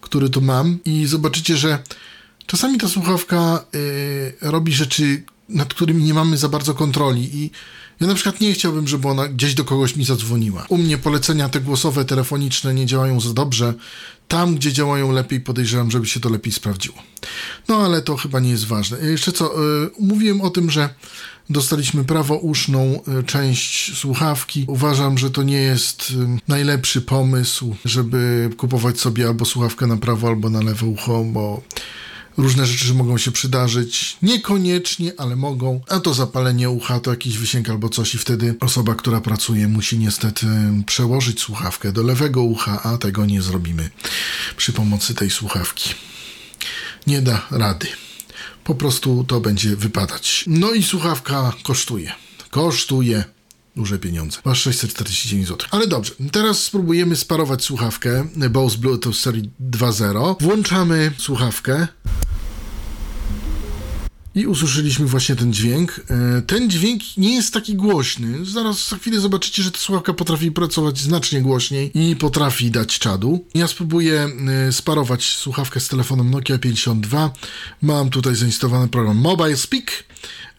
który 0.00 0.28
tu 0.28 0.40
mam 0.40 0.78
i 0.84 1.06
zobaczycie, 1.06 1.56
że 1.56 1.78
czasami 2.46 2.78
ta 2.78 2.88
słuchawka 2.88 3.64
y, 3.74 4.32
robi 4.40 4.72
rzeczy, 4.72 5.22
nad 5.48 5.74
którymi 5.74 6.04
nie 6.04 6.14
mamy 6.14 6.36
za 6.36 6.48
bardzo 6.48 6.74
kontroli 6.74 7.36
i 7.36 7.50
ja 8.00 8.06
na 8.06 8.14
przykład 8.14 8.40
nie 8.40 8.52
chciałbym, 8.52 8.88
żeby 8.88 9.08
ona 9.08 9.28
gdzieś 9.28 9.54
do 9.54 9.64
kogoś 9.64 9.96
mi 9.96 10.04
zadzwoniła. 10.04 10.66
U 10.68 10.78
mnie 10.78 10.98
polecenia 10.98 11.48
te 11.48 11.60
głosowe, 11.60 12.04
telefoniczne 12.04 12.74
nie 12.74 12.86
działają 12.86 13.20
za 13.20 13.32
dobrze. 13.32 13.74
Tam, 14.28 14.54
gdzie 14.54 14.72
działają 14.72 15.12
lepiej, 15.12 15.40
podejrzewam, 15.40 15.90
żeby 15.90 16.06
się 16.06 16.20
to 16.20 16.28
lepiej 16.28 16.52
sprawdziło. 16.52 16.96
No 17.68 17.76
ale 17.76 18.02
to 18.02 18.16
chyba 18.16 18.40
nie 18.40 18.50
jest 18.50 18.66
ważne. 18.66 18.98
Jeszcze 18.98 19.32
co, 19.32 19.62
yy, 19.62 19.90
mówiłem 20.00 20.40
o 20.40 20.50
tym, 20.50 20.70
że 20.70 20.88
dostaliśmy 21.50 22.04
prawouszną 22.04 23.00
yy, 23.06 23.22
część 23.22 23.98
słuchawki. 23.98 24.64
Uważam, 24.68 25.18
że 25.18 25.30
to 25.30 25.42
nie 25.42 25.60
jest 25.60 26.12
najlepszy 26.48 27.00
pomysł, 27.00 27.76
żeby 27.84 28.50
kupować 28.56 29.00
sobie 29.00 29.26
albo 29.26 29.44
słuchawkę 29.44 29.86
na 29.86 29.96
prawo, 29.96 30.28
albo 30.28 30.50
na 30.50 30.60
lewe 30.60 30.86
ucho, 30.86 31.24
bo 31.24 31.62
Różne 32.38 32.66
rzeczy 32.66 32.94
mogą 32.94 33.18
się 33.18 33.30
przydarzyć, 33.30 34.16
niekoniecznie, 34.22 35.12
ale 35.18 35.36
mogą. 35.36 35.80
A 35.88 36.00
to 36.00 36.14
zapalenie 36.14 36.70
ucha, 36.70 37.00
to 37.00 37.10
jakiś 37.10 37.38
wysięg 37.38 37.68
albo 37.68 37.88
coś 37.88 38.14
i 38.14 38.18
wtedy 38.18 38.54
osoba, 38.60 38.94
która 38.94 39.20
pracuje 39.20 39.68
musi 39.68 39.98
niestety 39.98 40.46
przełożyć 40.86 41.40
słuchawkę 41.40 41.92
do 41.92 42.02
lewego 42.02 42.42
ucha, 42.42 42.82
a 42.82 42.98
tego 42.98 43.26
nie 43.26 43.42
zrobimy 43.42 43.90
przy 44.56 44.72
pomocy 44.72 45.14
tej 45.14 45.30
słuchawki. 45.30 45.94
Nie 47.06 47.22
da 47.22 47.46
rady. 47.50 47.86
Po 48.64 48.74
prostu 48.74 49.24
to 49.28 49.40
będzie 49.40 49.76
wypadać. 49.76 50.44
No 50.46 50.72
i 50.72 50.82
słuchawka 50.82 51.52
kosztuje. 51.62 52.12
Kosztuje 52.50 53.24
duże 53.78 53.98
pieniądze. 53.98 54.38
Masz 54.44 54.60
649 54.62 55.48
zł. 55.48 55.68
Ale 55.70 55.86
dobrze, 55.86 56.12
teraz 56.32 56.64
spróbujemy 56.64 57.16
sparować 57.16 57.64
słuchawkę 57.64 58.28
Bose 58.50 58.78
Bluetooth 58.78 59.14
serii 59.14 59.50
2.0. 59.60 60.36
Włączamy 60.40 61.10
słuchawkę. 61.18 61.88
I 64.34 64.46
usłyszeliśmy 64.46 65.06
właśnie 65.06 65.36
ten 65.36 65.52
dźwięk. 65.52 66.00
E, 66.10 66.42
ten 66.42 66.70
dźwięk 66.70 67.02
nie 67.16 67.34
jest 67.34 67.54
taki 67.54 67.74
głośny. 67.74 68.44
Zaraz 68.44 68.88
za 68.88 68.96
chwilę 68.96 69.20
zobaczycie, 69.20 69.62
że 69.62 69.70
ta 69.70 69.78
słuchawka 69.78 70.12
potrafi 70.12 70.52
pracować 70.52 70.98
znacznie 70.98 71.42
głośniej 71.42 71.90
i 71.94 72.16
potrafi 72.16 72.70
dać 72.70 72.98
czadu. 72.98 73.44
Ja 73.54 73.68
spróbuję 73.68 74.28
e, 74.68 74.72
sparować 74.72 75.24
słuchawkę 75.24 75.80
z 75.80 75.88
telefonem 75.88 76.30
Nokia 76.30 76.58
52. 76.58 77.32
Mam 77.82 78.10
tutaj 78.10 78.36
zainstalowany 78.36 78.88
program 78.88 79.16
Mobile 79.16 79.56
Speak. 79.56 80.07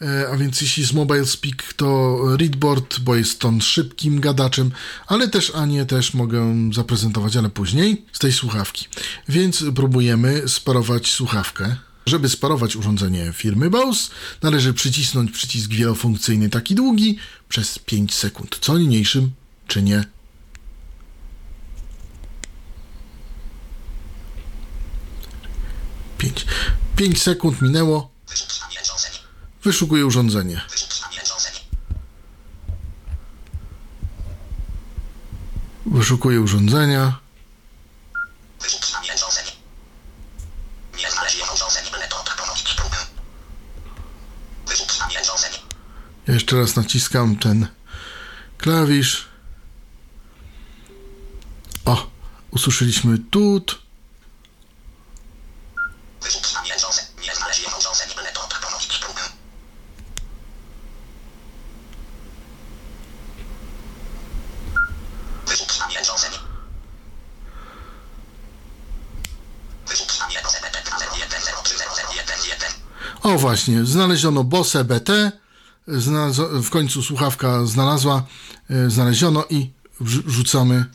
E, 0.01 0.29
a 0.29 0.37
więc 0.37 0.61
jeśli 0.61 0.85
z 0.85 0.93
Mobile 0.93 1.25
Speak 1.25 1.73
to 1.73 2.17
Readboard, 2.37 2.99
bo 2.99 3.15
jest 3.15 3.45
on 3.45 3.61
szybkim 3.61 4.19
gadaczem, 4.19 4.71
ale 5.07 5.27
też 5.27 5.51
Anię 5.55 5.85
też 5.85 6.13
mogę 6.13 6.69
zaprezentować, 6.73 7.35
ale 7.35 7.49
później 7.49 8.05
z 8.11 8.19
tej 8.19 8.31
słuchawki. 8.33 8.87
Więc 9.29 9.63
próbujemy 9.75 10.47
sparować 10.47 11.11
słuchawkę. 11.11 11.75
Żeby 12.05 12.29
sparować 12.29 12.75
urządzenie 12.75 13.33
firmy 13.33 13.69
Bose, 13.69 14.11
należy 14.41 14.73
przycisnąć 14.73 15.31
przycisk 15.31 15.69
wielofunkcyjny 15.69 16.49
taki 16.49 16.75
długi 16.75 17.17
przez 17.49 17.79
5 17.79 18.13
sekund, 18.13 18.57
co 18.61 18.77
niniejszym 18.77 19.31
czynię. 19.67 20.03
Pięć. 26.17 26.45
Pięć 26.95 27.21
sekund 27.21 27.61
minęło. 27.61 28.11
Wyszukuję 29.63 30.05
urządzenie. 30.05 30.61
Wyszukuję 35.85 36.41
urządzenia. 36.41 37.19
Jeszcze 46.27 46.57
raz 46.57 46.75
naciskam 46.75 47.35
ten 47.35 47.67
klawisz. 48.57 49.27
O, 51.85 52.07
usłyszeliśmy 52.51 53.17
tut. 53.17 53.88
Właśnie, 73.39 73.85
znaleziono 73.85 74.43
BOSE 74.43 74.83
BT 74.83 75.31
w 76.63 76.69
końcu 76.69 77.03
słuchawka 77.03 77.65
znalazła, 77.65 78.25
e, 78.69 78.89
znaleziono 78.89 79.45
i 79.49 79.71
wrzucamy. 79.99 80.85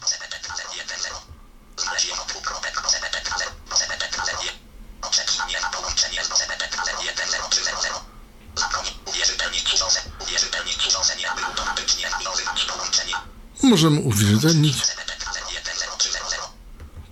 Możemy 13.62 14.00
uwierzytelnić. 14.00 14.76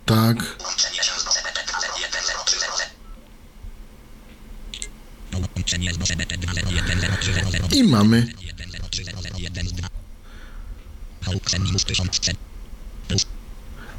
Tak. 0.06 0.36
I 7.72 7.84
mamy 7.84 8.32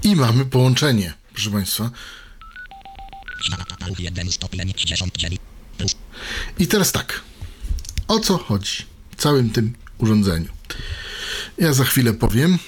i 0.04 0.16
mamy 0.34 0.46
połączenie, 0.46 1.14
proszę 1.34 1.52
Państwa. 1.52 1.92
I 6.60 6.68
teraz 6.68 6.92
tak. 6.92 7.22
O 8.08 8.20
co 8.20 8.38
chodzi 8.38 8.86
w 9.12 9.16
całym 9.16 9.50
tym 9.50 9.74
urządzeniu? 9.98 10.48
Ja 11.58 11.74
za 11.74 11.84
chwilę 11.84 12.14
powiem. 12.14 12.60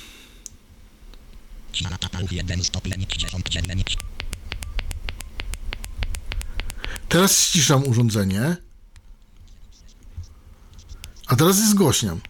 Teraz 7.10 7.40
ściszam 7.40 7.88
urządzenie. 7.88 8.58
A 11.28 11.36
teraz 11.36 11.60
je 11.60 11.68
zgłośniam. 11.68 12.22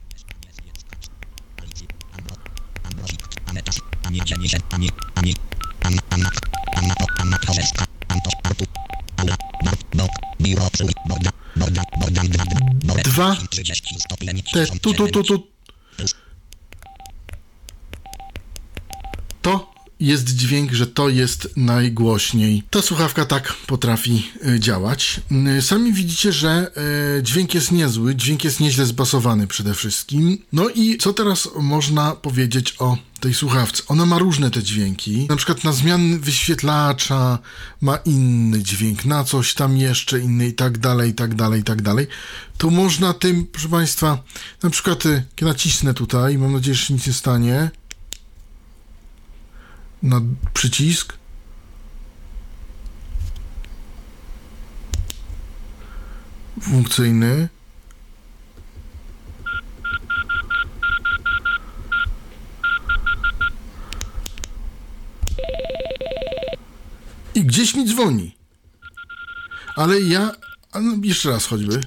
Dwa. 13.04 13.38
Te 14.54 14.66
tu, 14.80 14.94
tu, 14.94 15.12
tu, 15.12 15.24
tu. 15.24 15.38
To 15.98 16.06
jest 20.00 20.36
dźwięk, 20.36 20.72
że 20.72 20.88
to 20.88 21.10
jest 21.10 21.50
najgłośniej. 21.58 22.64
Ta 22.70 22.82
słuchawka 22.82 23.26
tak 23.26 23.54
potrafi 23.68 24.32
y, 24.48 24.60
działać. 24.60 25.22
Y, 25.58 25.62
Sami 25.62 25.94
widzicie, 25.94 26.32
że 26.32 26.72
y, 27.18 27.24
dźwięk 27.24 27.54
jest 27.54 27.72
niezły, 27.72 28.16
dźwięk 28.16 28.44
jest 28.44 28.60
nieźle 28.60 28.86
zbasowany 28.86 29.48
przede 29.48 29.74
wszystkim. 29.74 30.38
No 30.54 30.70
i 30.70 30.98
co 30.98 31.14
teraz 31.14 31.50
można 31.60 32.16
powiedzieć 32.16 32.76
o 32.80 32.98
tej 33.20 33.34
słuchawce? 33.34 33.84
Ona 33.88 34.06
ma 34.06 34.20
różne 34.20 34.52
te 34.52 34.64
dźwięki. 34.64 35.28
Na 35.30 35.36
przykład 35.36 35.64
na 35.64 35.74
zmiany 35.74 36.20
wyświetlacza 36.20 37.40
ma 37.82 37.96
inny 37.96 38.64
dźwięk, 38.64 39.06
na 39.06 39.24
coś 39.24 39.54
tam 39.54 39.78
jeszcze 39.78 40.20
inny 40.20 40.48
i 40.48 40.54
tak 40.54 40.78
dalej, 40.78 41.12
i 41.12 41.14
tak 41.14 41.36
dalej, 41.36 41.62
i 41.62 41.64
tak 41.64 41.82
dalej. 41.82 42.08
To 42.58 42.70
można 42.70 43.14
tym, 43.14 43.46
proszę 43.46 43.70
Państwa, 43.70 44.24
na 44.64 44.70
przykład 44.70 45.06
jak 45.06 45.42
nacisnę 45.42 45.94
tutaj, 45.94 46.38
mam 46.38 46.54
nadzieję, 46.54 46.76
że 46.76 46.94
nic 46.94 47.08
nie 47.08 47.14
stanie 47.14 47.72
na 50.06 50.22
przycisk. 50.54 51.14
Funkcyjny. 56.62 57.50
I 67.36 67.44
gdzieś 67.44 67.76
mi 67.76 67.86
dzwoni. 67.86 68.36
Ale 69.76 70.02
ja. 70.02 70.32
no, 70.74 70.98
Jeszcze 71.04 71.30
raz 71.30 71.46
choćby. 71.46 71.82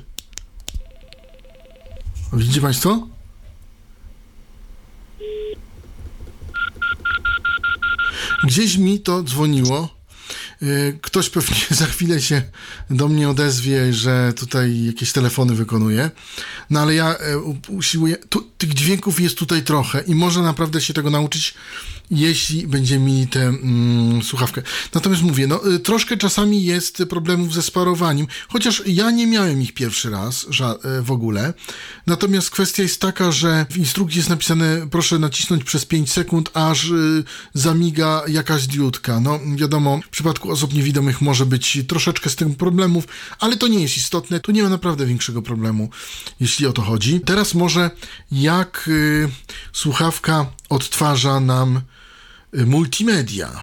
Widzicie 2.32 2.60
Państwo? 2.60 3.17
Gdzieś 8.49 8.76
mi 8.76 9.00
to 9.00 9.23
dzwoniło. 9.23 9.98
Y, 10.62 10.98
Ktoś 11.02 11.30
pewnie 11.30 11.56
za 11.80 11.86
chwilę 11.86 12.20
się 12.20 12.42
do 12.90 13.08
mnie 13.08 13.28
odezwie, 13.28 13.92
że 13.92 14.32
tutaj 14.36 14.84
jakieś 14.84 15.12
telefony 15.12 15.54
wykonuje. 15.54 16.10
No 16.70 16.80
ale 16.80 16.94
ja 16.94 17.16
e, 17.16 17.38
usiłuję. 17.68 18.16
Tu, 18.16 18.50
tych 18.58 18.74
dźwięków 18.74 19.20
jest 19.20 19.38
tutaj 19.38 19.62
trochę 19.62 20.00
i 20.00 20.14
można 20.14 20.42
naprawdę 20.42 20.80
się 20.80 20.94
tego 20.94 21.10
nauczyć, 21.10 21.54
jeśli 22.10 22.66
będzie 22.66 22.99
mi 22.99 23.28
tę 23.28 23.42
mm, 23.42 24.23
słuchawkę. 24.23 24.62
Natomiast 24.94 25.23
mówię, 25.23 25.47
no 25.47 25.75
y, 25.75 25.78
troszkę 25.78 26.16
czasami 26.16 26.64
jest 26.64 27.02
problemów 27.08 27.54
ze 27.54 27.62
sparowaniem, 27.62 28.26
chociaż 28.49 28.82
ja 28.86 29.10
nie 29.10 29.26
miałem 29.26 29.62
ich 29.62 29.75
pierwszy 29.75 30.10
raz 30.10 30.47
e, 30.47 31.02
w 31.02 31.10
ogóle. 31.10 31.54
Natomiast 32.06 32.50
kwestia 32.50 32.82
jest 32.82 33.00
taka, 33.00 33.32
że 33.32 33.66
w 33.71 33.76
instrukcji 33.76 34.18
jest 34.18 34.30
napisane, 34.30 34.86
proszę 34.90 35.18
nacisnąć 35.18 35.64
przez 35.64 35.84
5 35.84 36.12
sekund, 36.12 36.50
aż 36.54 36.84
y, 36.84 37.25
zamiga 37.54 38.23
jakaś 38.28 38.66
diodka. 38.66 39.21
No 39.21 39.40
wiadomo, 39.56 40.00
w 40.04 40.08
przypadku 40.08 40.48
osób 40.49 40.75
niewidomych 40.75 41.21
może 41.21 41.47
być 41.47 41.78
troszeczkę 41.89 42.30
z 42.30 42.37
tym 42.37 42.54
problemów, 42.54 43.04
ale 43.39 43.56
to 43.56 43.69
nie 43.69 43.82
jest 43.82 43.97
istotne, 43.97 44.41
tu 44.41 44.52
nie 44.52 44.63
ma 44.63 44.69
naprawdę 44.69 45.06
większego 45.06 45.43
problemu, 45.43 45.91
jeśli 46.41 46.67
o 46.67 46.73
to 46.73 46.82
chodzi. 46.82 47.21
Teraz 47.21 47.54
może 47.54 47.91
jak 48.32 48.84
y, 48.89 49.28
słuchawka 49.73 50.47
odtwarza 50.69 51.41
nam 51.41 51.80
y, 52.54 52.67
multimedia. 52.67 53.63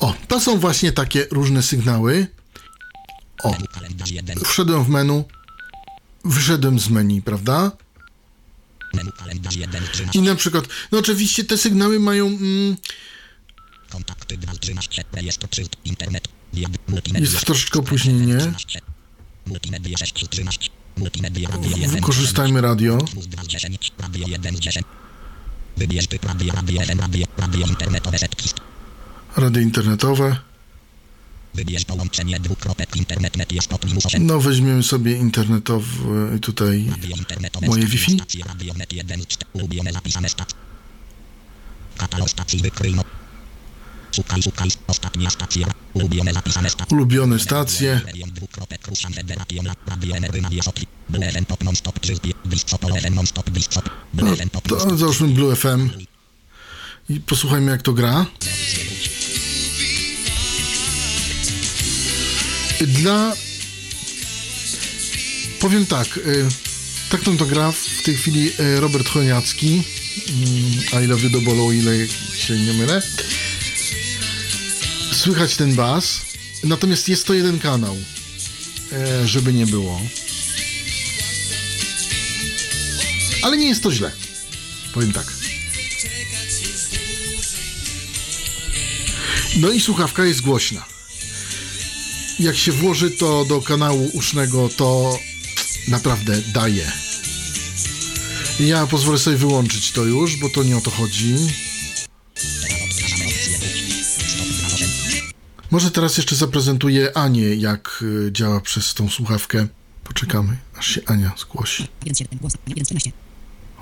O, 0.00 0.14
to 0.28 0.40
są 0.40 0.58
właśnie 0.58 0.92
takie 0.92 1.26
różne 1.30 1.62
sygnały. 1.62 2.26
O, 3.42 3.56
wszedłem 4.44 4.84
w 4.84 4.88
menu, 4.88 5.24
wyszedłem 6.24 6.78
z 6.80 6.88
menu, 6.88 7.22
prawda? 7.22 7.70
I 10.14 10.22
na 10.22 10.34
przykład, 10.34 10.64
no 10.92 10.98
oczywiście 10.98 11.44
te 11.44 11.58
sygnały 11.58 12.00
mają, 12.00 12.26
mm, 12.26 12.76
Kontakty 13.90 14.36
213 14.38 15.04
rejestr 15.12 15.48
internet. 15.84 16.28
Jed, 16.54 16.88
multimedia 16.88 17.30
jest 17.30 17.46
troszeczkę 17.46 17.78
opóźnienie. 17.78 18.36
13. 18.36 18.80
Multimedia 19.46 19.96
613. 19.98 20.70
Multimedia 20.96 21.48
radio 21.48 21.76
1. 21.76 21.90
Wykorzystajmy 21.90 22.60
radio. 22.60 22.98
2 23.26 23.44
z 23.44 23.46
10. 23.46 23.92
Radio 23.98 24.28
1 24.28 24.56
z 24.56 24.60
10. 24.60 24.86
Wybierz 25.76 26.06
typ 26.06 26.24
radio, 26.24 26.54
radio 26.54 26.82
FM, 26.82 27.00
radio, 27.00 27.26
radio 27.36 27.66
internetowe 27.66 28.18
setlist. 28.18 28.60
Radio 29.36 29.62
internetowe. 29.62 30.49
Wybierz 31.54 31.84
połączenie 31.84 32.40
dwukropek 32.40 32.88
jest 33.52 33.72
od 33.72 33.84
minus 33.84 34.06
8. 34.06 34.26
No 34.26 34.40
weźmiemy 34.40 34.82
sobie 34.82 35.16
internetowy 35.16 36.40
tutaj 36.40 36.86
Radio 36.90 37.16
internetowe 37.16 37.66
moje 37.66 37.86
Wi-Fi. 37.86 38.12
stacje 38.14 38.44
radio 38.44 38.74
net 38.74 38.92
1 38.92 39.20
4. 39.26 39.50
Ulubione 39.52 39.92
zapisane 39.92 40.28
stacje. 40.28 40.58
Katalog 41.96 42.30
stacji 42.30 42.58
wykryj 42.58 42.94
no. 42.94 43.04
Szukaj, 44.12 44.42
szukaj. 44.42 44.68
Ostatnia 44.86 45.30
stacja. 45.30 45.66
Ulubione 45.94 46.32
zapisane 46.32 46.70
stacje. 46.70 46.96
Ulubione 46.96 47.38
stacje. 47.38 48.00
Pop 54.52 54.68
To 54.68 54.96
załóżmy 54.96 55.28
Blue 55.28 55.56
FM 55.56 55.90
i 57.08 57.20
posłuchajmy 57.20 57.70
jak 57.70 57.82
to 57.82 57.92
gra. 57.92 58.26
Dla... 62.86 63.36
Powiem 65.60 65.86
tak, 65.86 66.16
y, 66.16 66.48
tak 67.10 67.20
to 67.38 67.46
gra 67.46 67.72
w 67.72 68.02
tej 68.02 68.16
chwili 68.16 68.52
y, 68.60 68.80
Robert 68.80 69.08
Choniacki. 69.08 69.82
Mm, 70.28 71.04
I 71.04 71.06
love 71.06 71.22
you 71.22 71.30
do 71.30 71.40
bolu, 71.40 71.72
ile 71.72 72.08
się 72.36 72.58
nie 72.58 72.72
mylę. 72.72 73.02
Słychać 75.12 75.56
ten 75.56 75.74
bas, 75.74 76.20
natomiast 76.64 77.08
jest 77.08 77.26
to 77.26 77.34
jeden 77.34 77.58
kanał, 77.58 77.96
e, 78.92 79.28
żeby 79.28 79.52
nie 79.52 79.66
było. 79.66 80.00
Ale 83.42 83.56
nie 83.56 83.68
jest 83.68 83.82
to 83.82 83.92
źle. 83.92 84.12
Powiem 84.94 85.12
tak. 85.12 85.26
No 89.56 89.70
i 89.70 89.80
słuchawka 89.80 90.24
jest 90.24 90.40
głośna. 90.40 90.89
Jak 92.40 92.56
się 92.56 92.72
włoży 92.72 93.10
to 93.10 93.44
do 93.44 93.62
kanału 93.62 94.10
usznego, 94.14 94.68
to 94.68 95.18
naprawdę 95.88 96.42
daje. 96.42 96.92
Ja 98.60 98.86
pozwolę 98.86 99.18
sobie 99.18 99.36
wyłączyć 99.36 99.92
to 99.92 100.04
już, 100.04 100.36
bo 100.36 100.48
to 100.48 100.62
nie 100.62 100.76
o 100.76 100.80
to 100.80 100.90
chodzi. 100.90 101.36
Może 105.70 105.90
teraz 105.90 106.16
jeszcze 106.16 106.36
zaprezentuję 106.36 107.16
Anię, 107.16 107.54
jak 107.54 108.02
y, 108.02 108.32
działa 108.32 108.60
przez 108.60 108.94
tą 108.94 109.08
słuchawkę. 109.08 109.66
Poczekamy, 110.04 110.56
aż 110.78 110.86
się 110.86 111.00
Ania 111.06 111.32
zgłosi. 111.38 111.88
1,7 112.04 112.38
głos, 112.40 112.52
1,14, 112.68 113.10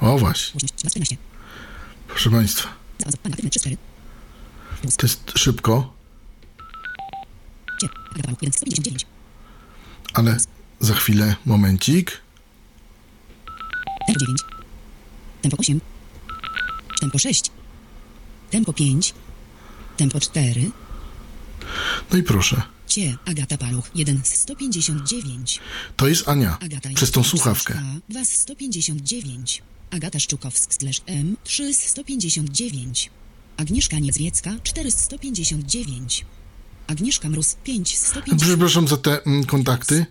O 0.01 0.19
właśnie, 0.19 0.53
głośność 0.53 0.75
13, 0.75 1.17
proszę 2.09 2.31
Państwa, 2.31 2.69
zaawansowana 2.99 3.33
aktywny 3.33 3.51
3, 3.51 3.61
4, 3.61 3.77
to 4.97 5.07
jest 5.07 5.33
szybko, 5.35 5.99
cie, 5.99 5.99
agregator 5.99 6.77
1, 6.99 7.67
159, 7.67 7.68
ale 10.15 10.37
za 10.81 10.95
chwilę, 10.95 11.37
momencik. 11.47 12.21
tempo 14.07 14.21
9, 14.21 14.41
tempo 15.43 15.57
8, 15.57 15.81
tempo 17.01 17.19
6, 17.19 17.51
tempo 18.51 18.73
5, 18.73 19.15
tempo 19.97 20.21
4, 20.21 20.71
No 22.13 22.19
i 22.19 22.23
proszę, 22.23 22.63
Cie, 22.87 23.17
Agata 23.25 23.59
Paluch, 23.59 23.91
1 23.95 24.21
z 24.25 24.29
159. 24.29 25.61
To 25.97 26.09
jest 26.09 26.29
Ania. 26.29 26.59
Agata 26.61 26.89
Przez 26.95 27.11
tą 27.11 27.25
słuchawkę. 27.25 27.75
A, 27.79 28.13
2 28.13 28.25
z 28.25 28.29
159. 28.29 29.63
Agata 29.91 30.19
Szczukowsk 30.19 30.75
slash 30.75 31.03
M 31.07 31.37
3 31.45 31.75
z 31.75 31.79
159. 31.79 33.11
Agnieszka 33.57 33.99
Niedźwiecka 33.99 34.51
4 34.63 34.91
z 34.91 35.01
159. 35.01 36.25
Agnieszka 36.89 37.29
Mróz 37.29 37.57
5 37.65 37.99
z 37.99 38.07
159. 38.07 38.43
Przepraszam 38.43 38.89
za 38.89 38.97
te 38.97 39.23
mm, 39.23 39.45
kontakty. 39.45 40.07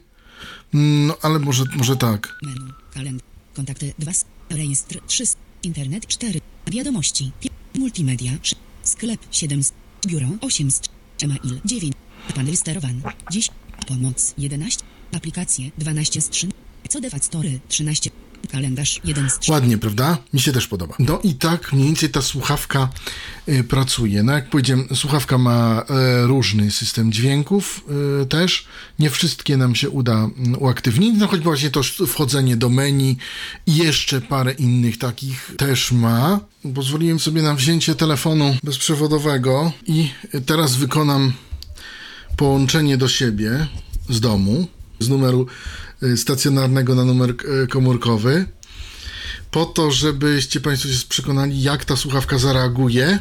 Mm, 0.73 1.07
No, 1.07 1.17
ale 1.21 1.39
może, 1.39 1.63
może 1.75 1.95
tak. 1.95 2.37
Menu, 2.43 2.73
kalendar, 2.93 3.27
kontakty 3.55 3.93
2 3.99 4.13
z, 4.13 4.25
rejestr 4.49 4.99
3 5.07 5.25
z, 5.25 5.35
internet 5.63 6.07
4, 6.07 6.41
wiadomości, 6.67 7.31
multimedia 7.75 8.31
3, 8.41 8.55
sklep 8.83 9.19
7 9.31 9.63
z, 9.63 9.71
biuro 10.07 10.27
8 10.41 10.71
z, 10.71 10.81
email 11.23 11.61
9, 11.65 11.93
panel 12.35 12.57
sterowany 12.57 13.01
10, 13.31 13.57
pomoc 13.87 14.33
11, 14.37 14.83
aplikacje 15.11 15.71
12 15.77 16.21
z 16.21 16.29
3, 16.29 16.47
co 16.89 16.99
story 17.21 17.59
13, 17.67 18.09
kalendarz 18.51 19.01
1 19.03 19.29
z 19.29 19.39
3. 19.39 19.51
Ładnie, 19.51 19.77
prawda? 19.77 20.17
Mi 20.33 20.41
się 20.41 20.51
też 20.51 20.67
podoba. 20.67 20.95
No 20.99 21.19
i 21.23 21.35
tak 21.35 21.73
mniej 21.73 21.85
więcej 21.85 22.09
ta 22.09 22.21
słuchawka 22.21 22.89
y, 23.49 23.63
pracuje. 23.63 24.23
No 24.23 24.33
jak 24.33 24.49
powiedziałem, 24.49 24.87
słuchawka 24.95 25.37
ma 25.37 25.83
e, 25.89 26.27
różny 26.27 26.71
system 26.71 27.11
dźwięków 27.11 27.81
y, 28.21 28.25
też. 28.25 28.65
Nie 28.99 29.09
wszystkie 29.09 29.57
nam 29.57 29.75
się 29.75 29.89
uda 29.89 30.13
mm, 30.13 30.61
uaktywnić, 30.61 31.15
no 31.17 31.27
choć 31.27 31.41
właśnie 31.41 31.69
to 31.69 31.81
wchodzenie 31.83 32.57
do 32.57 32.69
menu 32.69 33.17
i 33.65 33.75
jeszcze 33.75 34.21
parę 34.21 34.53
innych 34.53 34.97
takich 34.97 35.51
też 35.57 35.91
ma. 35.91 36.39
Pozwoliłem 36.75 37.19
sobie 37.19 37.41
na 37.41 37.55
wzięcie 37.55 37.95
telefonu 37.95 38.57
bezprzewodowego 38.63 39.71
i 39.85 40.09
teraz 40.45 40.75
wykonam 40.75 41.33
połączenie 42.37 42.97
do 42.97 43.07
siebie 43.07 43.67
z 44.09 44.19
domu, 44.19 44.67
z 44.99 45.09
numeru 45.09 45.41
y, 45.45 45.86
stacjonarnego 46.15 46.95
na 46.95 47.05
numer 47.05 47.29
y, 47.63 47.67
komórkowy, 47.67 48.45
po 49.51 49.65
to, 49.65 49.91
żebyście 49.91 50.59
Państwo 50.59 50.89
się 50.89 51.07
przekonali, 51.09 51.61
jak 51.61 51.85
ta 51.85 51.95
słuchawka 51.95 52.37
zareaguje. 52.37 53.19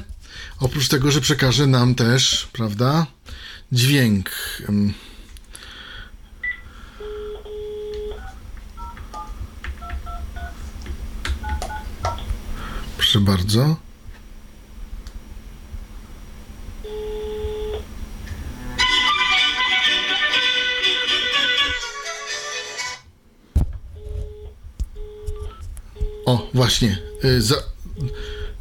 Oprócz 0.61 0.89
tego, 0.89 1.11
że 1.11 1.21
przekaże 1.21 1.67
nam 1.67 1.95
też, 1.95 2.49
prawda, 2.53 3.07
dźwięk. 3.73 4.31
Proszę 12.97 13.21
bardzo. 13.21 13.86
Właśnie. 26.55 26.99
y, 27.25 27.43
Za... 27.43 27.55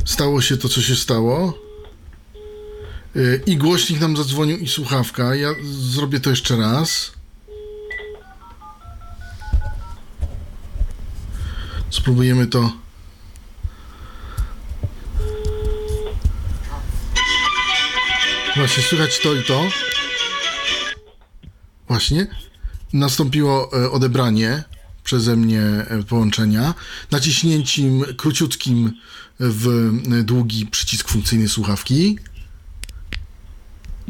Stało 0.05 0.41
się 0.41 0.57
to, 0.57 0.69
co 0.69 0.81
się 0.81 0.95
stało. 0.95 1.53
Y, 3.15 3.41
I 3.45 3.57
głośnik 3.57 3.99
nam 3.99 4.17
zadzwonił, 4.17 4.57
i 4.57 4.67
słuchawka. 4.67 5.35
Ja 5.35 5.49
zrobię 5.63 6.19
to 6.19 6.29
jeszcze 6.29 6.57
raz. 6.57 7.11
Spróbujemy 11.89 12.47
to. 12.47 12.71
Właśnie, 18.55 18.83
słychać 18.83 19.19
to 19.19 19.33
i 19.33 19.43
to. 19.43 19.63
Właśnie. 21.87 22.27
Nastąpiło 22.93 23.71
e, 23.73 23.91
odebranie 23.91 24.63
przeze 25.05 25.35
mnie 25.35 25.61
e, 25.61 26.03
połączenia. 26.03 26.73
Naciśnięciem 27.11 28.03
króciutkim 28.17 28.93
w 29.39 29.67
e, 30.13 30.23
długi 30.23 30.65
przycisk 30.65 31.09
funkcyjny 31.09 31.49
słuchawki. 31.49 32.19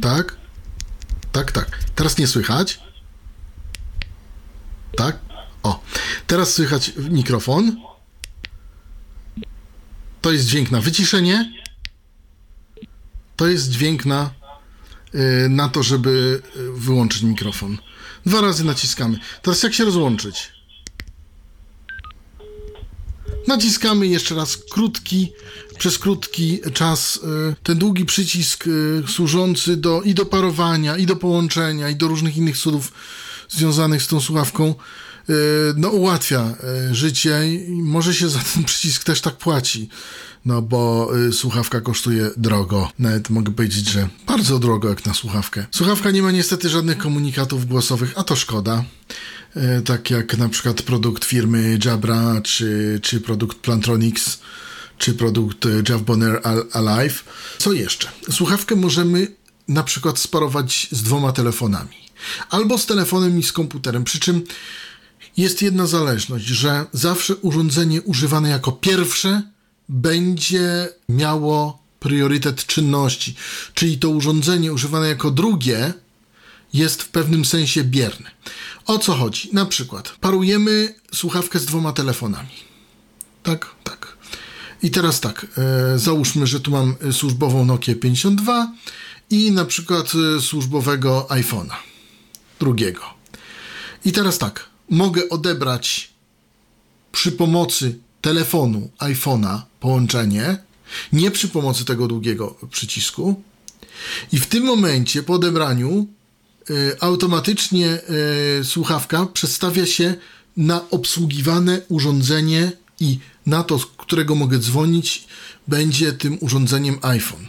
Tak. 0.01 0.38
Tak, 1.31 1.51
tak. 1.51 1.79
Teraz 1.95 2.17
nie 2.17 2.27
słychać. 2.27 2.79
Tak. 4.97 5.19
O. 5.63 5.84
Teraz 6.27 6.53
słychać 6.53 6.91
mikrofon. 7.10 7.75
To 10.21 10.31
jest 10.31 10.45
dźwięk 10.45 10.71
na 10.71 10.81
wyciszenie. 10.81 11.53
To 13.36 13.47
jest 13.47 13.69
dźwięk 13.69 14.05
na, 14.05 14.29
y, 15.15 15.49
na 15.49 15.69
to, 15.69 15.84
żeby 15.84 16.41
wyłączyć 16.75 17.21
mikrofon. 17.21 17.77
Dwa 18.25 18.41
razy 18.41 18.63
naciskamy. 18.63 19.19
Teraz 19.41 19.63
jak 19.63 19.73
się 19.73 19.86
rozłączyć? 19.86 20.54
Naciskamy 23.47 24.08
jeszcze 24.08 24.36
raz 24.36 24.58
krótki, 24.58 25.34
przez 25.77 25.99
krótki 25.99 26.60
czas 26.73 27.15
y, 27.15 27.19
ten 27.63 27.77
długi 27.77 28.05
przycisk 28.05 28.67
y, 28.67 29.03
służący 29.08 29.77
do 29.77 30.01
i 30.01 30.13
do 30.13 30.25
parowania, 30.25 30.97
i 30.97 31.05
do 31.05 31.15
połączenia, 31.15 31.89
i 31.89 31.95
do 31.95 32.08
różnych 32.08 32.38
innych 32.38 32.58
cudów 32.58 32.91
związanych 33.49 34.03
z 34.03 34.08
tą 34.08 34.21
słuchawką. 34.21 34.75
Y, 35.29 35.33
No, 35.77 35.89
ułatwia 35.89 36.53
y, 36.91 36.95
życie 36.95 37.55
i 37.55 37.81
może 37.81 38.13
się 38.13 38.29
za 38.29 38.39
ten 38.39 38.63
przycisk 38.73 39.03
też 39.03 39.21
tak 39.21 39.38
płaci. 39.38 39.89
No, 40.45 40.61
bo 40.61 41.09
y, 41.27 41.33
słuchawka 41.33 41.81
kosztuje 41.81 42.29
drogo. 42.38 42.91
Nawet 42.99 43.29
mogę 43.29 43.51
powiedzieć, 43.53 43.89
że 43.89 44.09
bardzo 44.27 44.59
drogo 44.59 44.89
jak 44.89 45.05
na 45.05 45.13
słuchawkę. 45.13 45.65
Słuchawka 45.71 46.11
nie 46.11 46.21
ma 46.21 46.31
niestety 46.31 46.69
żadnych 46.69 46.97
komunikatów 46.97 47.65
głosowych, 47.67 48.13
a 48.15 48.23
to 48.23 48.35
szkoda. 48.35 48.83
E, 49.55 49.81
tak 49.81 50.09
jak 50.09 50.38
na 50.38 50.49
przykład 50.49 50.81
produkt 50.81 51.25
firmy 51.25 51.79
Jabra, 51.85 52.41
czy, 52.43 52.99
czy 53.03 53.21
produkt 53.21 53.57
Plantronics, 53.57 54.39
czy 54.97 55.13
produkt 55.13 55.65
e, 55.65 55.69
Javboner 55.89 56.39
Al- 56.43 56.65
Alive. 56.73 57.23
Co 57.57 57.73
jeszcze? 57.73 58.07
Słuchawkę 58.31 58.75
możemy 58.75 59.27
na 59.67 59.83
przykład 59.83 60.19
sparować 60.19 60.88
z 60.91 61.03
dwoma 61.03 61.31
telefonami. 61.31 61.95
Albo 62.49 62.77
z 62.77 62.85
telefonem 62.85 63.39
i 63.39 63.43
z 63.43 63.51
komputerem, 63.51 64.03
przy 64.03 64.19
czym 64.19 64.43
jest 65.37 65.61
jedna 65.61 65.87
zależność, 65.87 66.45
że 66.45 66.85
zawsze 66.93 67.35
urządzenie 67.35 68.01
używane 68.01 68.49
jako 68.49 68.71
pierwsze 68.71 69.41
będzie 69.89 70.89
miało 71.09 71.85
priorytet 71.99 72.65
czynności, 72.65 73.35
czyli 73.73 73.97
to 73.97 74.09
urządzenie 74.09 74.73
używane 74.73 75.07
jako 75.07 75.31
drugie 75.31 75.93
jest 76.73 77.03
w 77.03 77.09
pewnym 77.09 77.45
sensie 77.45 77.83
bierne. 77.83 78.31
O 78.85 78.97
co 78.97 79.13
chodzi? 79.13 79.49
Na 79.53 79.65
przykład 79.65 80.09
parujemy 80.21 80.95
słuchawkę 81.13 81.59
z 81.59 81.65
dwoma 81.65 81.91
telefonami. 81.91 82.49
Tak, 83.43 83.75
tak. 83.83 84.17
I 84.83 84.91
teraz 84.91 85.21
tak, 85.21 85.47
e, 85.57 85.99
załóżmy, 85.99 86.47
że 86.47 86.59
tu 86.59 86.71
mam 86.71 86.95
służbową 87.11 87.65
Nokia 87.65 87.95
52 87.95 88.71
i 89.29 89.51
na 89.51 89.65
przykład 89.65 90.11
e, 90.37 90.41
służbowego 90.41 91.27
iPhone'a 91.29 91.75
drugiego. 92.59 93.01
I 94.05 94.11
teraz 94.11 94.37
tak, 94.37 94.69
mogę 94.89 95.29
odebrać 95.29 96.13
przy 97.11 97.31
pomocy 97.31 97.99
telefonu 98.21 98.89
iPhone'a 98.99 99.61
połączenie, 99.79 100.57
nie 101.13 101.31
przy 101.31 101.47
pomocy 101.47 101.85
tego 101.85 102.07
długiego 102.07 102.55
przycisku. 102.71 103.43
I 104.31 104.39
w 104.39 104.47
tym 104.47 104.63
momencie 104.63 105.23
po 105.23 105.33
odebraniu 105.33 106.07
y, 106.69 106.99
automatycznie 106.99 107.99
y, 108.59 108.63
słuchawka 108.63 109.25
przestawia 109.25 109.85
się 109.85 110.15
na 110.57 110.89
obsługiwane 110.89 111.81
urządzenie 111.89 112.71
i 112.99 113.19
na 113.45 113.63
to, 113.63 113.79
z 113.79 113.85
którego 113.85 114.35
mogę 114.35 114.59
dzwonić, 114.59 115.27
będzie 115.67 116.13
tym 116.13 116.37
urządzeniem 116.41 116.99
iPhone, 117.01 117.47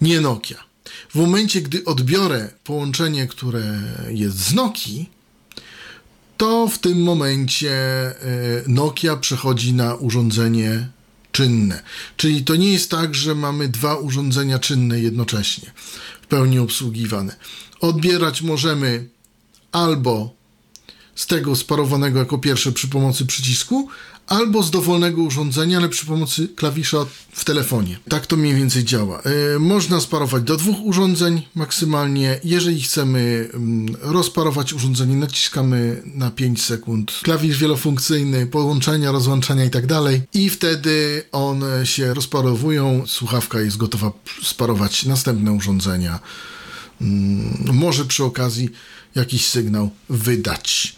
nie 0.00 0.20
Nokia. 0.20 0.64
W 1.10 1.14
momencie, 1.14 1.60
gdy 1.62 1.84
odbiorę 1.84 2.50
połączenie, 2.64 3.26
które 3.26 3.82
jest 4.08 4.36
z 4.36 4.54
Nokii, 4.54 5.10
to 6.36 6.68
w 6.68 6.78
tym 6.78 7.02
momencie 7.02 7.72
e, 7.72 8.14
Nokia 8.66 9.16
przechodzi 9.16 9.72
na 9.72 9.94
urządzenie 9.94 10.88
czynne. 11.32 11.82
Czyli 12.16 12.44
to 12.44 12.56
nie 12.56 12.72
jest 12.72 12.90
tak, 12.90 13.14
że 13.14 13.34
mamy 13.34 13.68
dwa 13.68 13.96
urządzenia 13.96 14.58
czynne 14.58 15.00
jednocześnie, 15.00 15.72
w 16.22 16.26
pełni 16.26 16.58
obsługiwane. 16.58 17.36
Odbierać 17.80 18.42
możemy 18.42 19.08
albo 19.72 20.34
z 21.14 21.26
tego 21.26 21.56
sparowanego 21.56 22.18
jako 22.18 22.38
pierwsze 22.38 22.72
przy 22.72 22.88
pomocy 22.88 23.26
przycisku, 23.26 23.88
albo 24.26 24.62
z 24.62 24.70
dowolnego 24.70 25.22
urządzenia, 25.22 25.78
ale 25.78 25.88
przy 25.88 26.06
pomocy 26.06 26.48
klawisza 26.48 27.06
w 27.32 27.44
telefonie. 27.44 27.98
Tak 28.08 28.26
to 28.26 28.36
mniej 28.36 28.54
więcej 28.54 28.84
działa. 28.84 29.22
E, 29.22 29.58
można 29.58 30.00
sparować 30.00 30.42
do 30.42 30.56
dwóch 30.56 30.76
urządzeń 30.84 31.42
maksymalnie. 31.54 32.40
Jeżeli 32.44 32.82
chcemy 32.82 33.48
mm, 33.54 33.96
rozparować 34.00 34.72
urządzenie, 34.72 35.16
naciskamy 35.16 36.02
na 36.14 36.30
5 36.30 36.62
sekund 36.62 37.20
klawisz 37.22 37.58
wielofunkcyjny, 37.58 38.46
połączenia, 38.46 39.12
rozłączania 39.12 39.64
i 39.64 39.70
tak 39.70 39.86
dalej. 39.86 40.22
I 40.34 40.50
wtedy 40.50 41.22
one 41.32 41.86
się 41.86 42.14
rozparowują. 42.14 43.02
Słuchawka 43.06 43.60
jest 43.60 43.76
gotowa 43.76 44.12
sparować 44.42 45.04
następne 45.04 45.52
urządzenia 45.52 46.20
mm, 47.00 47.54
może 47.72 48.04
przy 48.04 48.24
okazji 48.24 48.68
jakiś 49.14 49.46
sygnał 49.46 49.90
wydać. 50.08 50.96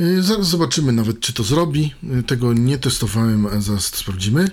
Y, 0.00 0.22
Zaraz 0.22 0.46
zobaczymy 0.46 0.92
nawet, 0.92 1.20
czy 1.20 1.32
to 1.32 1.42
zrobi. 1.42 1.94
Y, 2.18 2.22
Tego 2.22 2.52
nie 2.52 2.78
testowałem, 2.78 3.46
a 3.46 3.60
zaraz 3.60 3.90
to 3.90 3.96
sprawdzimy. 3.96 4.50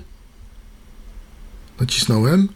Nacisnąłem. 1.79 2.49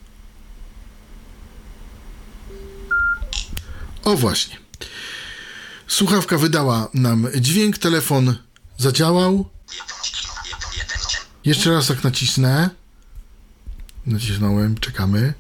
O 4.04 4.17
właśnie. 4.17 4.58
Słuchawka 5.88 6.38
wydała 6.38 6.89
nam 6.93 7.28
dźwięk, 7.41 7.78
telefon 7.78 8.36
zadziałał. 8.78 9.50
Jeszcze 11.45 11.71
raz 11.71 11.88
tak 11.88 12.04
nacisnę. 12.04 12.69
Nacisnąłem, 14.06 14.78
czekamy. 14.78 15.34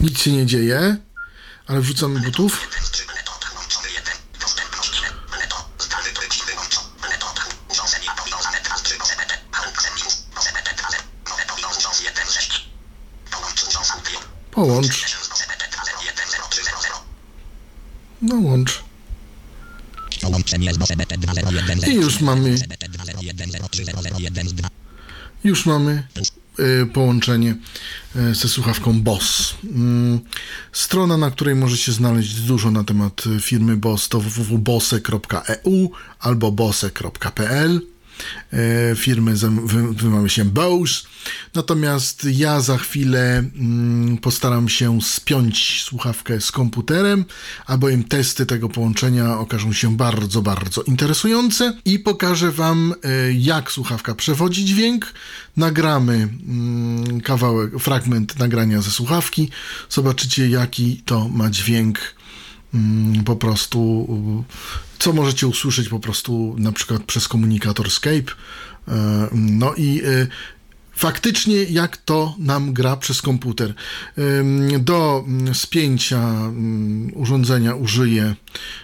Nic 0.00 0.18
się 0.18 0.32
nie 0.32 0.46
dzieje, 0.46 0.96
ale 1.66 1.80
wrzucamy 1.80 2.20
butów. 2.20 2.68
Połącz. 14.50 15.16
No 18.22 18.36
łącz. 18.36 18.82
Połączenie 20.20 20.74
z 20.74 20.78
BOSE 20.78 20.96
BT 20.96 21.18
201 21.18 21.78
I 21.78 21.94
już 21.94 22.20
mamy, 22.20 22.58
BT 22.68 22.88
201 22.88 24.46
już 25.44 25.66
mamy 25.66 26.08
y, 26.58 26.86
połączenie 26.86 27.56
y, 28.16 28.34
ze 28.34 28.48
słuchawką 28.48 29.02
BOSS. 29.02 29.51
Mm, 29.64 30.20
Strona, 30.72 31.16
na 31.16 31.30
której 31.30 31.54
możecie 31.54 31.92
znaleźć 31.92 32.40
dużo 32.40 32.70
na 32.70 32.84
temat 32.84 33.24
firmy 33.40 33.76
BOSS 33.76 34.08
to 34.08 34.20
www.bose.eu 34.20 35.90
albo 36.20 36.52
bose.pl. 36.52 37.80
E, 38.52 38.96
Firmy 38.96 39.34
wymawia 39.92 40.28
się 40.28 40.44
Bose. 40.44 41.02
Natomiast 41.54 42.26
ja 42.30 42.60
za 42.60 42.78
chwilę 42.78 43.38
mm, 43.38 44.18
postaram 44.18 44.68
się 44.68 45.02
spiąć 45.02 45.82
słuchawkę 45.82 46.40
z 46.40 46.52
komputerem, 46.52 47.24
albowiem 47.66 48.04
testy 48.04 48.46
tego 48.46 48.68
połączenia 48.68 49.38
okażą 49.38 49.72
się 49.72 49.96
bardzo, 49.96 50.42
bardzo 50.42 50.82
interesujące 50.82 51.78
i 51.84 51.98
pokażę 51.98 52.52
Wam, 52.52 52.94
e, 53.04 53.32
jak 53.32 53.72
słuchawka 53.72 54.14
przewodzi 54.14 54.64
dźwięk. 54.64 55.12
Nagramy 55.56 56.14
mm, 56.14 57.20
kawałek, 57.20 57.78
fragment 57.78 58.38
nagrania 58.38 58.82
ze 58.82 58.90
słuchawki. 58.90 59.50
Zobaczycie, 59.90 60.48
jaki 60.48 61.02
to 61.04 61.28
ma 61.28 61.50
dźwięk 61.50 61.98
po 63.24 63.36
prostu, 63.36 64.08
co 64.98 65.12
możecie 65.12 65.46
usłyszeć 65.46 65.88
po 65.88 66.00
prostu 66.00 66.54
na 66.58 66.72
przykład 66.72 67.02
przez 67.02 67.28
komunikator 67.28 67.90
Skype. 67.90 68.32
E, 68.88 69.28
No 69.32 69.74
i 69.74 70.02
y, 70.04 70.26
faktycznie 70.94 71.56
jak 71.64 71.96
to 71.96 72.34
nam 72.38 72.72
gra 72.72 72.96
przez 72.96 73.22
komputer. 73.22 73.74
Do 74.80 75.24
mm, 75.26 75.54
spięcia 75.54 76.18
mm, 76.18 77.10
urządzenia 77.14 77.74
użyję 77.74 78.34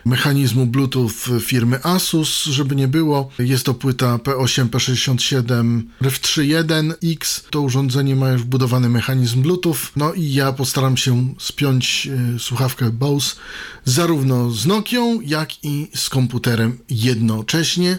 mechanizmu 0.04 0.66
Bluetooth 0.66 1.40
firmy 1.40 1.84
Asus, 1.84 2.44
żeby 2.44 2.76
nie 2.76 2.88
było. 2.88 3.30
Jest 3.38 3.64
to 3.64 3.74
płyta 3.74 4.16
P8, 4.16 4.68
P67, 4.68 5.82
RF31X. 6.02 7.42
To 7.50 7.60
urządzenie 7.60 8.16
ma 8.16 8.30
już 8.30 8.42
wbudowany 8.42 8.88
mechanizm 8.88 9.42
Bluetooth. 9.42 9.78
No 9.96 10.12
i 10.12 10.32
ja 10.32 10.52
postaram 10.52 10.96
się 10.96 11.34
spiąć 11.38 12.08
y, 12.36 12.38
słuchawkę 12.38 12.90
Bose 12.90 13.36
zarówno 13.84 14.50
z 14.50 14.66
Nokią, 14.66 15.20
jak 15.20 15.64
i 15.64 15.90
z 15.94 16.08
komputerem 16.08 16.78
jednocześnie. 16.90 17.98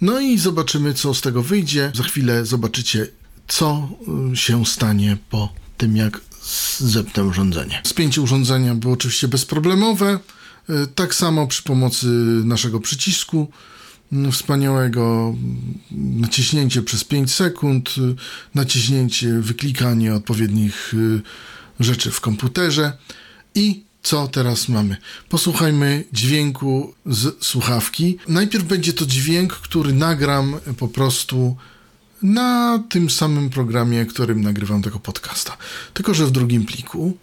No 0.00 0.20
i 0.20 0.38
zobaczymy, 0.38 0.94
co 0.94 1.14
z 1.14 1.20
tego 1.20 1.42
wyjdzie. 1.42 1.92
Za 1.94 2.02
chwilę 2.02 2.46
zobaczycie, 2.46 3.06
co 3.50 3.88
y, 4.32 4.36
się 4.36 4.66
stanie 4.66 5.16
po 5.30 5.52
tym, 5.76 5.96
jak 5.96 6.20
zepnę 6.78 7.24
urządzenie. 7.24 7.80
Spięcie 7.86 8.20
urządzenia 8.20 8.74
było 8.74 8.94
oczywiście 8.94 9.28
bezproblemowe. 9.28 10.18
Y, 10.70 10.86
Tak 10.94 11.14
samo 11.14 11.46
przy 11.46 11.62
pomocy 11.62 12.06
naszego 12.44 12.80
przycisku 12.80 13.50
y, 14.12 14.32
wspaniałego 14.32 15.34
y, 15.92 15.94
naciśnięcie 15.94 16.82
przez 16.82 17.04
5 17.04 17.34
sekund, 17.34 17.94
y, 17.98 18.14
naciśnięcie, 18.54 19.40
wyklikanie 19.40 20.14
odpowiednich 20.14 20.94
rzeczy 21.80 22.10
w 22.10 22.20
komputerze 22.20 22.92
i 23.54 23.84
co 24.02 24.28
teraz 24.28 24.68
mamy? 24.68 24.96
Posłuchajmy 25.28 26.04
dźwięku 26.12 26.94
z 27.06 27.44
słuchawki. 27.44 28.18
Najpierw 28.28 28.64
będzie 28.64 28.92
to 28.92 29.06
dźwięk, 29.06 29.52
który 29.52 29.92
nagram 29.92 30.56
po 30.78 30.88
prostu 30.88 31.56
na 32.22 32.82
tym 32.88 33.10
samym 33.10 33.50
programie, 33.50 34.06
którym 34.06 34.40
nagrywam 34.40 34.82
tego 34.82 34.98
podcasta, 34.98 35.56
tylko 35.94 36.14
że 36.14 36.26
w 36.26 36.30
drugim 36.30 36.66
pliku. 36.66 37.16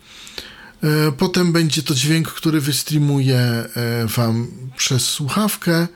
E, 0.84 1.12
Potem 1.12 1.52
będzie 1.52 1.84
to 1.84 1.96
dźwięk, 1.96 2.28
który 2.28 2.62
wystreamuję 2.62 3.38
e, 3.38 3.68
Wam 4.08 4.48
przez 4.78 5.06
słuchawkę, 5.06 5.88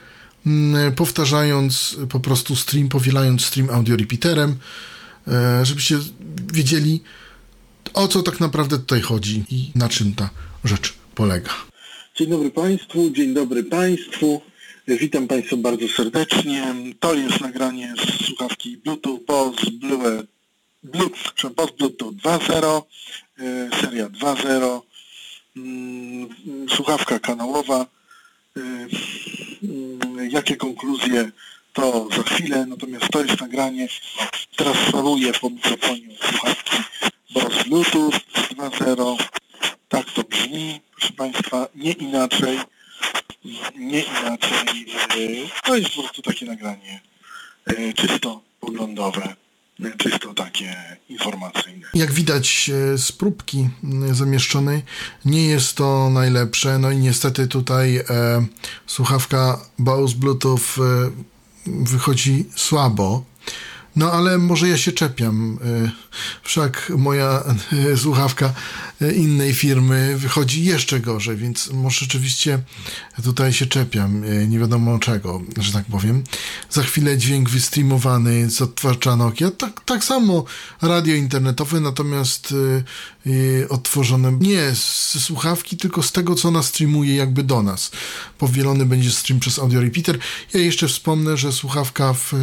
mm, 0.46 0.96
powtarzając 0.96 1.98
po 2.10 2.20
prostu 2.20 2.56
stream, 2.56 2.90
powielając 2.90 3.46
stream 3.46 3.70
audio 3.70 3.96
repeaterem, 3.96 4.56
e, 5.28 5.66
żebyście 5.66 5.98
wiedzieli, 6.54 7.02
o 7.94 8.08
co 8.08 8.24
tak 8.24 8.40
naprawdę 8.40 8.78
tutaj 8.78 9.02
chodzi 9.02 9.44
i 9.50 9.72
na 9.76 9.90
czym 9.90 10.14
ta 10.14 10.30
rzecz 10.64 10.94
polega. 11.16 11.52
Dzień 12.16 12.30
dobry 12.30 12.52
Państwu, 12.52 13.10
dzień 13.10 13.34
dobry 13.34 13.64
Państwu. 13.64 14.42
Witam 14.88 15.28
Państwa 15.28 15.56
bardzo 15.58 15.88
serdecznie. 15.88 16.76
To 17.00 17.14
jest 17.14 17.42
nagranie 17.42 17.94
z 17.98 18.26
słuchawki 18.26 18.78
Bluetooth 18.78 19.20
Bose 19.28 19.72
Blue, 19.72 20.24
Blue, 20.84 21.10
przepraszam, 21.10 21.54
Bose 21.54 21.74
Bluetooth 21.78 22.12
2.0, 22.12 22.82
e, 23.40 23.82
seria 23.82 24.10
2.0, 24.10 24.82
mm, 25.58 26.30
słuchawka 26.70 27.20
kanałowa. 27.20 27.86
E, 28.58 28.62
mm, 29.64 30.30
Jakie 30.32 30.56
konkluzje 30.56 31.32
to 31.74 32.08
za 32.18 32.24
chwilę, 32.24 32.66
natomiast 32.66 33.06
to 33.12 33.24
jest 33.24 33.42
nagranie. 33.42 33.88
Teraz 34.56 34.78
faluję 34.78 35.32
po 35.34 35.50
mikrofonie 35.50 36.16
słuchawki 36.22 36.78
Bose 37.34 37.64
Bluetooth 37.64 38.14
2.0. 38.56 39.18
Tak 39.90 40.12
to 40.12 40.24
brzmi, 40.24 40.80
proszę 40.96 41.14
Państwa, 41.14 41.68
nie 41.76 41.92
inaczej 41.92 42.60
nie 43.78 44.02
inaczej. 44.04 44.86
e, 45.46 45.62
To 45.66 45.76
jest 45.76 45.90
po 45.96 46.02
prostu 46.02 46.22
takie 46.22 46.46
nagranie 46.46 47.02
e, 47.66 47.94
czysto 47.94 48.42
poglądowe, 48.60 49.36
e, 49.84 49.98
czysto 49.98 50.34
takie 50.34 50.76
informacyjne. 51.10 51.88
Jak 51.94 52.12
widać 52.12 52.72
z 52.96 53.12
próbki 53.12 53.70
zamieszczonej, 54.12 54.82
nie 55.26 55.46
jest 55.48 55.76
to 55.78 56.10
najlepsze. 56.10 56.80
No 56.80 56.92
i 56.92 56.98
niestety 56.98 57.48
tutaj 57.48 57.98
e, 57.98 58.04
słuchawka 58.88 59.60
Bose 59.80 60.16
Bluetooth 60.16 60.60
e, 60.80 61.12
wychodzi 61.68 62.46
słabo. 62.56 63.24
No 63.96 64.12
ale 64.12 64.38
może 64.38 64.68
ja 64.70 64.78
się 64.78 64.92
czepiam. 64.92 65.60
e, 65.86 65.92
Wszak 66.44 66.92
moja 66.98 67.44
e, 67.94 67.98
słuchawka 67.98 68.54
e, 69.02 69.14
innej 69.14 69.54
firmy 69.54 70.18
wychodzi 70.18 70.64
jeszcze 70.64 71.00
gorzej, 71.00 71.38
więc 71.38 71.70
może 71.74 72.00
rzeczywiście 72.00 72.60
tutaj 73.24 73.54
się 73.54 73.66
czepiam. 73.66 74.24
Nie 74.50 74.60
wiadomo 74.60 75.00
czego, 75.00 75.42
że 75.58 75.72
tak 75.74 75.86
powiem. 75.86 76.24
Za 76.70 76.84
chwilę 76.84 77.18
dźwięk 77.18 77.50
wystreamowany 77.50 78.50
z 78.50 78.62
odtwarzacza 78.62 79.16
Nokia. 79.16 79.52
Tak, 79.52 79.82
tak 79.86 80.04
samo 80.04 80.46
radio 80.82 81.16
internetowe, 81.16 81.80
natomiast 81.80 82.54
odtworzone 83.70 84.32
nie 84.32 84.76
z 84.76 85.18
słuchawki, 85.24 85.78
tylko 85.78 86.04
z 86.04 86.12
tego, 86.12 86.36
co 86.36 86.48
ona 86.48 86.64
streamuje 86.64 87.16
jakby 87.16 87.44
do 87.44 87.64
nas. 87.64 87.92
Powielony 88.38 88.86
będzie 88.86 89.12
stream 89.12 89.40
przez 89.40 89.60
audio 89.60 89.82
repeater. 89.82 90.20
Ja 90.54 90.60
jeszcze 90.60 90.88
wspomnę, 90.88 91.38
że 91.38 91.52
słuchawka 91.52 92.14
w 92.14 92.34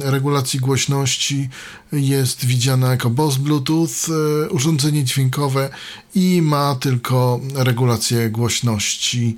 regulacji 0.00 0.60
głośności 0.60 0.93
jest 1.92 2.46
widziana 2.46 2.90
jako 2.90 3.10
Bose 3.10 3.38
Bluetooth, 3.38 3.88
e, 4.08 4.48
urządzenie 4.48 5.04
dźwiękowe 5.04 5.70
i 6.14 6.42
ma 6.42 6.74
tylko 6.74 7.40
regulację 7.54 8.30
głośności 8.30 9.36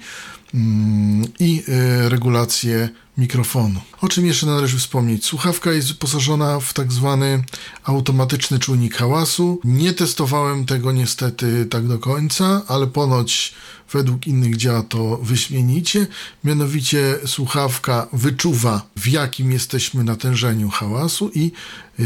mm, 0.55 1.25
i 1.41 1.63
e, 1.69 2.09
regulację 2.09 2.89
mikrofonu. 3.19 3.81
O 4.01 4.09
czym 4.09 4.27
jeszcze 4.27 4.47
należy 4.47 4.79
wspomnieć? 4.79 5.25
Słuchawka 5.25 5.73
jest 5.73 5.89
wyposażona 5.89 6.61
w 6.61 6.73
tak 6.73 6.93
zwany 6.93 7.45
automatyczny 7.85 8.59
czujnik 8.59 8.95
hałasu. 8.95 9.61
Nie 9.65 9.93
testowałem 9.93 10.67
tego 10.67 10.93
niestety 10.93 11.67
tak 11.67 11.87
do 11.87 11.99
końca, 11.99 12.63
ale 12.69 12.87
ponoć 12.87 13.55
według 13.93 14.27
innych 14.27 14.57
działa 14.57 14.83
to 14.83 15.17
wyśmienicie. 15.17 16.07
Mianowicie 16.45 17.19
słuchawka 17.27 18.09
wyczuwa 18.13 18.83
w 18.97 19.09
jakim 19.09 19.53
jesteśmy 19.53 20.05
natężeniu 20.05 20.69
hałasu 20.71 21.31
i 21.35 21.53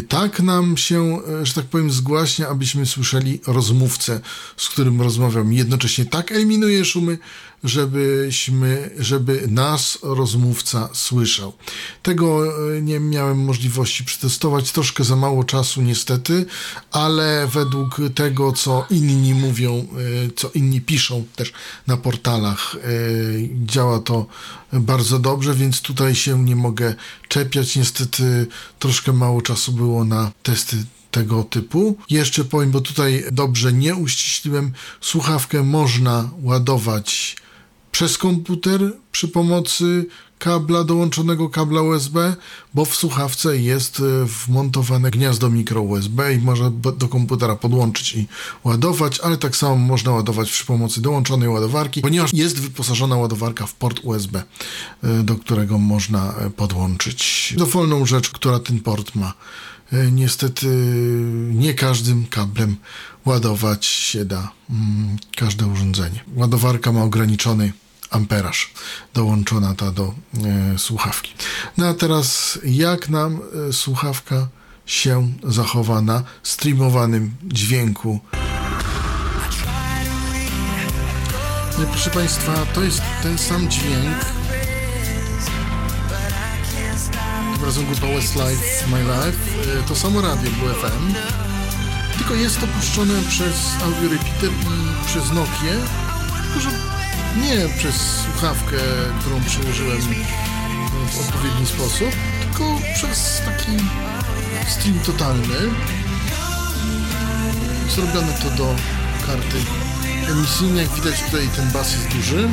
Tak 0.09 0.40
nam 0.40 0.77
się, 0.77 1.19
że 1.43 1.55
tak 1.55 1.64
powiem, 1.64 1.90
zgłaśnia, 1.90 2.49
abyśmy 2.49 2.87
słyszeli 2.87 3.40
rozmówcę, 3.47 4.21
z 4.57 4.69
którym 4.69 5.03
rozmawiam. 5.03 5.53
Jednocześnie 5.53 6.05
tak 6.05 6.33
eliminuje 6.33 6.85
szumy, 6.85 7.19
żebyśmy, 7.64 8.90
żeby 8.99 9.49
nas 9.49 9.99
rozmówca 10.03 10.88
słyszał. 10.93 11.53
Tego 12.03 12.47
e, 12.77 12.83
nie 12.83 13.01
miałem 13.01 13.45
możliwości 13.45 14.05
przetestować, 14.05 14.73
troszkę 14.73 15.05
za 15.05 15.16
mało 15.16 15.45
czasu 15.45 15.83
niestety, 15.83 16.47
ale 16.90 17.49
według 17.53 18.01
tego, 18.14 18.53
co 18.53 18.87
inni 18.90 19.35
mówią, 19.35 19.73
e, 19.75 19.87
co 20.37 20.51
inni 20.55 20.81
piszą 20.81 21.25
też 21.37 21.53
na 21.87 21.96
portalach, 21.96 22.76
e, 22.76 22.78
działa 23.66 24.00
to 24.00 24.26
bardzo 24.72 25.18
dobrze, 25.18 25.54
więc 25.54 25.80
tutaj 25.80 26.14
się 26.14 26.44
nie 26.44 26.56
mogę 26.56 26.94
czepiać. 27.28 27.76
Niestety 27.76 28.46
troszkę 28.78 29.12
mało 29.12 29.42
czasu 29.42 29.72
było 29.72 30.04
na 30.04 30.33
testy 30.42 30.76
tego 31.11 31.44
typu. 31.44 31.96
Jeszcze 32.11 32.44
powiem, 32.44 32.70
bo 32.70 32.80
tutaj 32.80 33.24
dobrze 33.33 33.72
nie 33.72 33.94
uściśliłem, 33.94 34.72
słuchawkę 35.00 35.62
można 35.62 36.30
ładować 36.42 37.37
przez 37.92 38.18
komputer 38.18 38.92
przy 39.12 39.28
pomocy 39.28 40.06
kabla 40.40 40.85
dołączonego 40.85 41.48
kabla 41.48 41.83
USB, 41.83 42.37
bo 42.74 42.85
w 42.85 42.96
słuchawce 42.96 43.59
jest 43.59 44.00
e, 44.00 44.24
wmontowane 44.24 45.11
gniazdo 45.11 45.50
mikro 45.50 45.83
USB 45.83 46.35
i 46.35 46.38
można 46.38 46.70
do 46.70 47.09
komputera 47.09 47.57
podłączyć 47.57 48.14
i 48.14 48.29
ładować, 48.64 49.20
ale 49.20 49.37
tak 49.37 49.57
samo 49.57 49.76
można 49.76 50.12
ładować 50.12 50.50
przy 50.50 50.64
pomocy 50.64 51.00
dołączonej 51.00 51.48
ładowarki, 51.48 52.00
ponieważ 52.03 52.33
jest 52.33 52.61
wyposażona 52.61 53.16
ładowarka 53.16 53.66
w 53.66 53.74
port 53.74 54.00
USB, 54.03 54.42
e, 55.03 55.22
do 55.22 55.35
którego 55.37 55.79
można 55.79 56.35
e, 56.35 56.50
podłączyć 56.50 57.55
dowolną 57.57 58.07
rzecz, 58.07 58.31
która 58.31 58.59
ten 58.59 58.81
port 58.81 59.14
ma. 59.14 59.35
Niestety 60.12 60.66
nie 61.55 61.74
każdym 61.74 62.26
kablem 62.26 62.76
ładować 63.24 63.87
się 63.87 64.24
da 64.24 64.53
mm, 64.70 65.16
każde 65.37 65.66
urządzenie. 65.66 66.24
Ładowarka 66.35 66.92
ma 66.92 67.03
ograniczony 67.03 67.72
amperaż 68.11 68.70
dołączona 69.14 69.75
ta 69.75 69.90
do 69.90 70.14
e, 70.75 70.79
słuchawki. 70.79 71.35
No 71.77 71.87
a 71.87 71.94
teraz 71.94 72.59
jak 72.64 73.09
nam 73.09 73.40
e, 73.68 73.73
słuchawka 73.73 74.49
się 74.87 75.33
zachowa 75.44 76.03
na 76.03 76.23
streamowanym 76.42 77.35
dźwięku. 77.42 78.20
No, 81.79 81.87
proszę 81.87 82.11
Państwa, 82.11 82.53
to 82.75 82.83
jest 82.83 83.03
ten 83.23 83.38
sam 83.38 83.70
dźwięk. 83.70 84.25
Tym 87.55 87.64
razem 87.64 87.87
grupa 87.87 88.07
Westlife 88.07 88.87
My 88.90 89.03
Life. 89.03 89.79
E, 89.81 89.83
to 89.88 89.96
samo 89.96 90.20
radio 90.20 90.51
było 90.51 90.75
FM. 90.75 91.14
Tylko 92.18 92.35
jest 92.35 92.61
to 92.61 92.66
puszczone 92.66 93.23
przez 93.29 93.55
audio 93.83 94.09
repeater 94.09 94.51
i 94.51 95.07
przez 95.07 95.33
Nokia. 95.33 95.75
Tylko, 96.55 97.00
nie 97.37 97.69
przez 97.79 97.97
słuchawkę, 97.97 98.77
którą 99.21 99.45
przyłożyłem 99.45 100.01
w 101.12 101.21
odpowiedni 101.21 101.66
sposób, 101.66 102.11
tylko 102.40 102.79
przez 102.95 103.43
taki 103.45 103.77
stream 104.69 104.99
totalny. 104.99 105.57
Zrobione 107.88 108.33
to 108.33 108.51
do 108.51 108.75
karty 109.27 109.59
emisyjnej. 110.31 110.85
Jak 110.85 110.95
widać 110.95 111.23
tutaj 111.23 111.49
ten 111.57 111.71
bas 111.71 111.93
jest 111.93 112.09
duży. 112.09 112.49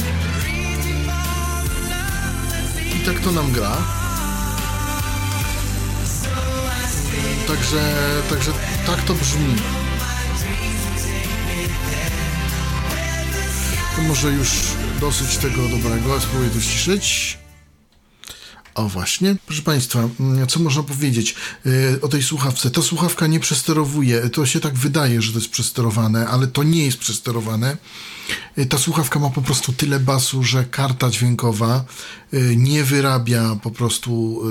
I 2.95 2.99
tak 2.99 3.19
to 3.19 3.31
nam 3.31 3.51
gra. 3.51 3.77
Także, 7.47 7.95
także 8.29 8.51
tak 8.87 9.01
to 9.01 9.13
brzmi. 9.13 9.55
To 13.97 14.03
może 14.03 14.31
już 14.31 14.49
dosyć 15.01 15.37
tego 15.37 15.69
dobrego, 15.69 16.21
spróbuję 16.21 16.49
to 16.49 16.61
ściszyć. 16.61 17.37
O 18.75 18.89
właśnie, 18.89 19.35
proszę 19.45 19.61
Państwa, 19.61 20.09
mm, 20.19 20.47
co 20.47 20.59
można 20.59 20.83
powiedzieć 20.83 21.35
yy, 21.65 21.99
o 22.01 22.07
tej 22.07 22.23
słuchawce? 22.23 22.71
Ta 22.71 22.81
słuchawka 22.81 23.27
nie 23.27 23.39
przesterowuje, 23.39 24.29
to 24.29 24.45
się 24.45 24.59
tak 24.59 24.73
wydaje, 24.73 25.21
że 25.21 25.31
to 25.31 25.39
jest 25.39 25.49
przesterowane, 25.49 26.27
ale 26.27 26.47
to 26.47 26.63
nie 26.63 26.85
jest 26.85 26.97
przesterowane. 26.97 27.77
Yy, 28.57 28.65
ta 28.65 28.77
słuchawka 28.77 29.19
ma 29.19 29.29
po 29.29 29.41
prostu 29.41 29.73
tyle 29.73 29.99
basu, 29.99 30.43
że 30.43 30.65
karta 30.65 31.09
dźwiękowa 31.09 31.85
yy, 32.31 32.55
nie 32.55 32.83
wyrabia 32.83 33.55
po 33.63 33.71
prostu 33.71 34.41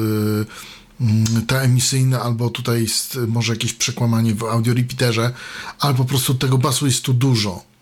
mm, 1.00 1.46
ta 1.46 1.60
emisyjna, 1.60 2.22
albo 2.22 2.50
tutaj 2.50 2.82
jest 2.82 3.18
może 3.28 3.52
jakieś 3.52 3.72
przekłamanie 3.72 4.34
w 4.34 4.44
audio 4.44 4.74
repeaterze, 4.74 5.32
ale 5.80 5.94
po 5.94 6.04
prostu 6.04 6.34
tego 6.34 6.58
basu 6.58 6.86
jest 6.86 7.02
tu 7.02 7.14
dużo 7.14 7.75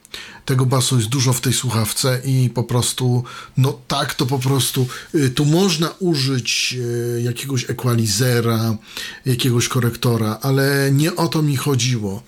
tego 0.45 0.67
basu 0.67 0.97
jest 0.97 1.09
dużo 1.09 1.33
w 1.33 1.41
tej 1.41 1.53
słuchawce 1.53 2.21
i 2.25 2.51
po 2.51 2.65
prostu, 2.65 3.25
no 3.57 3.79
tak, 3.89 4.15
to 4.15 4.27
po 4.27 4.39
prostu, 4.39 4.87
y, 5.15 5.31
tu 5.31 5.45
można 5.45 5.95
użyć 5.99 6.77
y, 6.79 7.23
jakiegoś 7.23 7.71
equalizera, 7.71 8.77
jakiegoś 9.27 9.69
korektora, 9.69 10.39
ale 10.43 10.91
nie 10.93 11.17
o 11.17 11.29
to 11.29 11.43
mi 11.43 11.57
chodziło. 11.57 12.23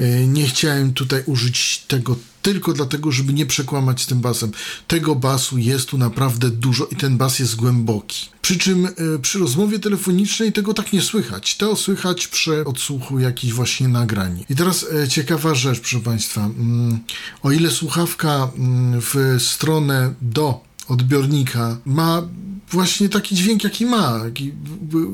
Y, 0.00 0.26
nie 0.26 0.46
chciałem 0.46 0.92
tutaj 0.92 1.22
użyć 1.26 1.84
tego 1.88 2.16
tylko 2.42 2.72
dlatego, 2.72 3.12
żeby 3.12 3.32
nie 3.32 3.46
przekłamać 3.46 4.02
z 4.02 4.06
tym 4.06 4.20
basem. 4.20 4.52
Tego 4.88 5.14
basu 5.14 5.58
jest 5.58 5.88
tu 5.88 5.98
naprawdę 5.98 6.50
dużo 6.50 6.86
i 6.86 6.96
ten 6.96 7.16
bas 7.16 7.38
jest 7.38 7.56
głęboki. 7.56 8.28
Przy 8.42 8.58
czym 8.58 8.88
przy 9.22 9.38
rozmowie 9.38 9.78
telefonicznej 9.78 10.52
tego 10.52 10.74
tak 10.74 10.92
nie 10.92 11.02
słychać. 11.02 11.56
To 11.56 11.76
słychać 11.76 12.28
przy 12.28 12.64
odsłuchu 12.64 13.18
jakichś 13.18 13.52
właśnie 13.52 13.88
nagrań. 13.88 14.44
I 14.50 14.56
teraz 14.56 14.86
ciekawa 15.08 15.54
rzecz, 15.54 15.80
proszę 15.80 16.00
Państwa. 16.00 16.40
Mm, 16.44 17.00
o 17.42 17.52
ile 17.52 17.70
słuchawka 17.70 18.50
mm, 18.58 19.00
w 19.00 19.36
stronę 19.42 20.14
do 20.22 20.60
odbiornika 20.88 21.76
ma 21.84 22.22
właśnie 22.70 23.08
taki 23.08 23.34
dźwięk, 23.34 23.64
jaki 23.64 23.86
ma, 23.86 24.20
jaki, 24.24 24.52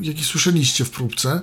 jaki 0.00 0.24
słyszeliście 0.24 0.84
w 0.84 0.90
próbce, 0.90 1.40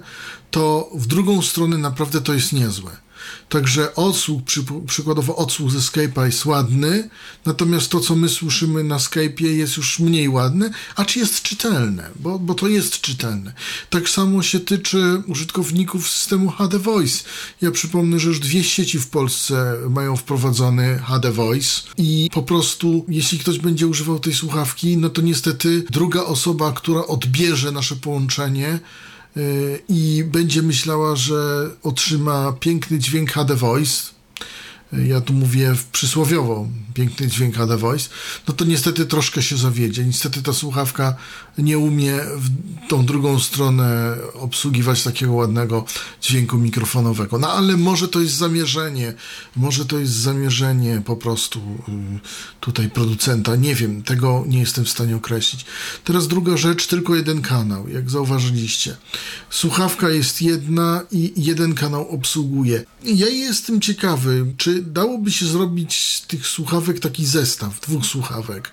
to 0.52 0.90
w 0.96 1.08
drugą 1.08 1.42
stronę 1.42 1.78
naprawdę 1.78 2.22
to 2.22 2.34
jest 2.34 2.54
niezłe. 2.54 3.05
Także 3.50 3.96
odsłuch, 3.96 4.44
przy, 4.44 4.64
przykładowo 4.88 5.36
odsłuch 5.36 5.72
ze 5.72 5.80
Skype'a 5.80 6.26
jest 6.26 6.46
ładny, 6.46 7.10
natomiast 7.46 7.90
to, 7.90 8.00
co 8.00 8.16
my 8.16 8.30
słyszymy 8.30 8.84
na 8.84 8.98
Skype'ie 8.98 9.46
jest 9.46 9.78
już 9.78 10.00
mniej 10.00 10.30
ładne, 10.30 10.70
a 10.96 11.06
czy 11.06 11.20
jest 11.20 11.42
czytelne, 11.42 12.10
bo, 12.20 12.40
bo 12.40 12.54
to 12.54 12.68
jest 12.68 13.02
czytelne. 13.02 13.54
Tak 13.90 14.10
samo 14.10 14.44
się 14.44 14.60
tyczy 14.60 15.24
użytkowników 15.28 16.10
systemu 16.10 16.50
HD 16.50 16.80
Voice. 16.80 17.24
Ja 17.62 17.72
przypomnę, 17.72 18.20
że 18.20 18.30
już 18.30 18.40
dwie 18.40 18.64
sieci 18.64 19.00
w 19.00 19.08
Polsce 19.08 19.76
mają 19.90 20.16
wprowadzony 20.18 21.00
HD 21.00 21.32
Voice 21.32 21.82
i 21.98 22.30
po 22.34 22.44
prostu, 22.44 23.06
jeśli 23.08 23.40
ktoś 23.40 23.60
będzie 23.60 23.88
używał 23.88 24.20
tej 24.20 24.34
słuchawki, 24.34 24.98
no 24.98 25.10
to 25.10 25.22
niestety 25.22 25.84
druga 25.90 26.24
osoba, 26.24 26.72
która 26.72 27.06
odbierze 27.08 27.72
nasze 27.72 27.96
połączenie, 27.96 28.80
i 29.90 30.24
będzie 30.28 30.62
myślała, 30.62 31.16
że 31.16 31.70
otrzyma 31.84 32.54
piękny 32.60 33.00
dźwięk 33.00 33.32
HD 33.32 33.56
Voice, 33.56 34.04
ja 34.94 35.22
tu 35.22 35.34
mówię 35.34 35.76
przysłowiowo, 35.92 36.68
piękny 36.96 37.28
dźwięk 37.28 37.56
HD 37.56 37.78
Voice, 37.78 38.10
no 38.48 38.54
to 38.54 38.66
niestety 38.66 39.06
troszkę 39.06 39.42
się 39.42 39.58
zawiedzie. 39.58 40.06
Niestety 40.06 40.44
ta 40.44 40.54
słuchawka 40.54 41.16
nie 41.58 41.78
umie 41.78 42.20
w 42.38 42.50
tą 42.90 43.06
drugą 43.06 43.40
stronę 43.40 44.18
obsługiwać 44.34 45.04
takiego 45.04 45.34
ładnego 45.34 45.86
dźwięku 46.22 46.58
mikrofonowego. 46.58 47.40
No 47.40 47.52
ale 47.52 47.78
może 47.78 48.08
to 48.08 48.22
jest 48.22 48.34
zamierzenie, 48.34 49.14
może 49.56 49.86
to 49.86 50.00
jest 50.00 50.14
zamierzenie 50.14 51.02
po 51.06 51.16
prostu 51.16 51.60
y, 51.60 52.20
tutaj 52.60 52.90
producenta, 52.90 53.56
nie 53.56 53.76
wiem, 53.76 54.04
tego 54.04 54.44
nie 54.48 54.60
jestem 54.60 54.86
w 54.86 54.90
stanie 54.90 55.16
określić. 55.16 55.66
Teraz 56.04 56.28
druga 56.28 56.58
rzecz, 56.58 56.88
tylko 56.88 57.16
jeden 57.16 57.42
kanał, 57.42 57.90
jak 57.90 58.10
zauważyliście. 58.10 58.96
Słuchawka 59.50 60.10
jest 60.10 60.42
jedna 60.42 61.02
i 61.12 61.34
jeden 61.38 61.74
kanał 61.74 62.10
obsługuje. 62.10 62.84
Ja 63.04 63.28
jestem 63.28 63.82
ciekawy, 63.82 64.46
czy 64.58 64.82
dałoby 64.82 65.32
się 65.32 65.46
zrobić 65.46 66.16
z 66.16 66.28
tych 66.28 66.48
słuchawek 66.48 66.85
taki 66.94 67.26
zestaw, 67.26 67.80
dwóch 67.80 68.06
słuchawek. 68.06 68.72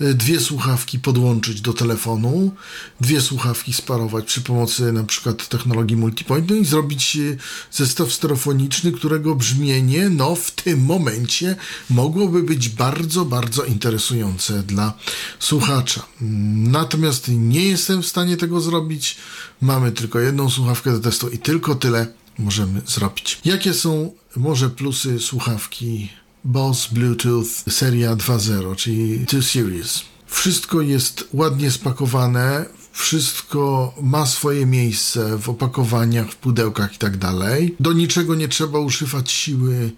E, 0.00 0.14
dwie 0.14 0.40
słuchawki 0.40 0.98
podłączyć 0.98 1.60
do 1.60 1.72
telefonu, 1.72 2.54
dwie 3.00 3.20
słuchawki 3.20 3.72
sparować 3.72 4.24
przy 4.24 4.40
pomocy 4.40 4.92
na 4.92 5.04
przykład 5.04 5.48
technologii 5.48 5.96
multipoint, 5.96 6.50
no 6.50 6.56
i 6.56 6.64
zrobić 6.64 7.16
e, 7.16 7.36
zestaw 7.72 8.12
stereofoniczny, 8.12 8.92
którego 8.92 9.34
brzmienie, 9.34 10.08
no 10.08 10.34
w 10.34 10.50
tym 10.50 10.84
momencie 10.84 11.56
mogłoby 11.90 12.42
być 12.42 12.68
bardzo, 12.68 13.24
bardzo 13.24 13.64
interesujące 13.64 14.62
dla 14.62 14.92
słuchacza. 15.38 16.06
Natomiast 16.54 17.28
nie 17.28 17.64
jestem 17.64 18.02
w 18.02 18.06
stanie 18.06 18.36
tego 18.36 18.60
zrobić. 18.60 19.16
Mamy 19.60 19.92
tylko 19.92 20.20
jedną 20.20 20.50
słuchawkę 20.50 20.92
do 20.92 21.00
testu 21.00 21.28
i 21.28 21.38
tylko 21.38 21.74
tyle 21.74 22.06
możemy 22.38 22.80
zrobić. 22.86 23.40
Jakie 23.44 23.74
są 23.74 24.12
może 24.36 24.70
plusy 24.70 25.18
słuchawki 25.18 26.08
Bose 26.44 26.88
Bluetooth 26.92 27.46
seria 27.68 28.16
2.0, 28.16 28.76
czyli 28.76 29.20
2 29.20 29.42
Series? 29.42 30.02
Wszystko 30.26 30.80
jest 30.80 31.28
ładnie 31.32 31.70
spakowane, 31.70 32.66
wszystko 32.92 33.94
ma 34.02 34.26
swoje 34.26 34.66
miejsce 34.66 35.38
w 35.38 35.48
opakowaniach, 35.48 36.30
w 36.30 36.36
pudełkach 36.36 36.94
i 36.94 36.98
tak 36.98 37.16
dalej. 37.16 37.74
Do 37.80 37.92
niczego 37.92 38.34
nie 38.34 38.48
trzeba 38.48 38.78
używać 38.78 39.30
siły 39.30 39.92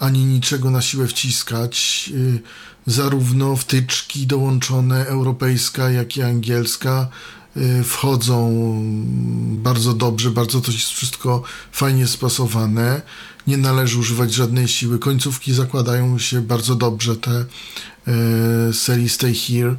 ani 0.00 0.24
niczego 0.24 0.70
na 0.70 0.82
siłę 0.82 1.06
wciskać. 1.06 2.10
Y, 2.14 2.42
zarówno 2.86 3.56
wtyczki 3.56 4.26
dołączone 4.26 5.06
europejska, 5.06 5.90
jak 5.90 6.16
i 6.16 6.22
angielska 6.22 7.08
y, 7.56 7.84
wchodzą 7.84 8.52
bardzo 9.56 9.94
dobrze, 9.94 10.30
bardzo 10.30 10.60
to 10.60 10.72
jest 10.72 10.88
wszystko 10.88 11.42
fajnie 11.72 12.06
spasowane. 12.06 13.02
Nie 13.46 13.56
należy 13.56 13.98
używać 13.98 14.34
żadnej 14.34 14.68
siły. 14.68 14.98
Końcówki 14.98 15.54
zakładają 15.54 16.18
się 16.18 16.40
bardzo 16.40 16.74
dobrze, 16.74 17.16
te 17.16 17.44
y, 18.70 18.74
serii 18.74 19.08
Stay 19.08 19.34
Here. 19.34 19.76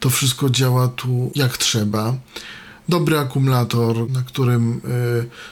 To 0.00 0.10
wszystko 0.10 0.50
działa 0.50 0.88
tu 0.88 1.32
jak 1.34 1.58
trzeba. 1.58 2.16
Dobry 2.88 3.18
akumulator, 3.18 4.10
na 4.10 4.22
którym 4.22 4.72
y, 4.72 4.80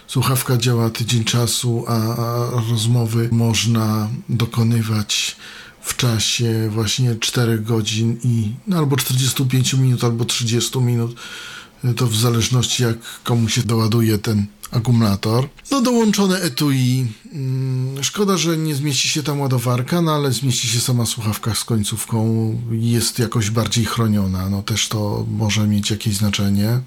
słuchawka 0.07 0.57
działa 0.57 0.91
tydzień 0.91 1.25
czasu, 1.25 1.85
a, 1.89 2.17
a 2.17 2.51
rozmowy 2.71 3.29
można 3.33 4.09
dokonywać 4.29 5.37
w 5.81 5.97
czasie 5.97 6.69
właśnie 6.71 7.17
4 7.17 7.59
godzin 7.59 8.19
i 8.25 8.53
no, 8.67 8.79
albo 8.79 8.97
45 8.97 9.75
minut, 9.75 10.05
albo 10.05 10.25
30 10.25 10.79
minut. 10.79 11.17
To 11.97 12.07
w 12.07 12.17
zależności 12.17 12.83
jak 12.83 12.97
komu 13.25 13.49
się 13.49 13.63
doładuje 13.63 14.19
ten 14.19 14.47
akumulator. 14.71 15.49
No 15.71 15.81
dołączone 15.83 16.41
etui. 16.41 17.07
Mm, 17.33 18.05
Szkoda, 18.05 18.37
że 18.37 18.57
nie 18.57 18.75
zmieści 18.75 19.09
się 19.09 19.23
tam 19.23 19.41
ładowarka, 19.41 20.03
no 20.03 20.13
ale 20.15 20.33
zmieści 20.33 20.69
się 20.69 20.81
sama 20.81 21.07
słuchawka 21.07 21.55
z 21.55 21.65
końcówką. 21.65 22.21
Jest 22.73 23.19
jakoś 23.19 23.51
bardziej 23.51 23.85
chroniona. 23.85 24.49
No 24.49 24.63
też 24.63 24.89
to 24.89 25.27
może 25.31 25.67
mieć 25.67 25.91
jakieś 25.91 26.15
znaczenie. 26.17 26.81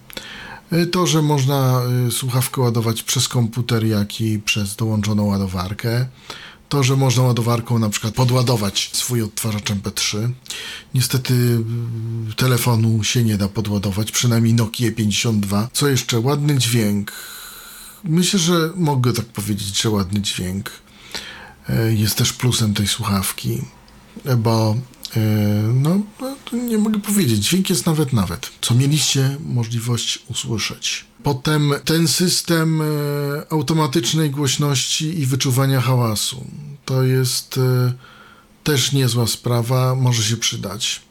Y, 0.73 0.85
To, 0.87 1.07
że 1.07 1.21
można 1.21 1.81
y, 2.07 2.11
słuchawkę 2.11 2.61
ładować 2.61 3.03
przez 3.03 3.27
komputer, 3.27 3.85
jak 3.85 4.21
i 4.21 4.39
przez 4.39 4.75
dołączoną 4.75 5.25
ładowarkę. 5.25 6.05
To, 6.74 6.84
że 6.84 6.95
można 6.95 7.24
ładowarką 7.24 7.80
na 7.80 7.89
przykład 7.89 8.13
podładować 8.13 8.89
swój 8.93 9.21
odtwarzacz 9.21 9.63
MP3. 9.63 10.32
Niestety 10.93 11.34
y, 12.32 12.36
telefonu 12.36 13.03
się 13.03 13.24
nie 13.24 13.38
da 13.38 13.47
podładować, 13.47 14.11
przynajmniej 14.11 14.53
Nokia 14.53 14.91
52. 14.91 15.69
Co 15.74 15.88
jeszcze? 15.88 16.19
Ładny 16.19 16.57
dźwięk. 16.57 17.11
Myślę, 18.03 18.39
że 18.39 18.71
mogę 18.76 19.13
tak 19.13 19.26
powiedzieć, 19.26 19.82
że 19.82 19.89
ładny 19.89 20.21
dźwięk 20.21 20.71
e, 21.69 21.93
jest 21.93 22.15
też 22.15 22.34
plusem 22.34 22.74
tej 22.74 22.88
słuchawki, 22.88 23.61
e, 24.26 24.36
bo 24.36 24.76
no, 25.74 25.99
no 26.22 26.36
to 26.45 26.55
nie 26.55 26.78
mogę 26.78 26.99
powiedzieć, 26.99 27.45
dźwięk 27.45 27.70
jest 27.70 27.86
nawet 27.86 28.14
nawet, 28.14 28.49
co 28.61 28.76
mieliście 28.76 29.38
możliwość 29.45 30.20
usłyszeć. 30.30 31.05
Potem 31.24 31.74
ten 31.86 32.07
system 32.07 32.82
e, 32.82 32.86
automatycznej 33.49 34.30
głośności 34.30 35.20
i 35.20 35.26
wyczuwania 35.26 35.82
hałasu. 35.82 36.45
To 36.86 37.03
jest 37.03 37.57
e, 37.57 37.93
też 38.64 38.91
niezła 38.91 39.28
sprawa, 39.28 39.95
może 39.95 40.24
się 40.24 40.38
przydać. 40.38 41.01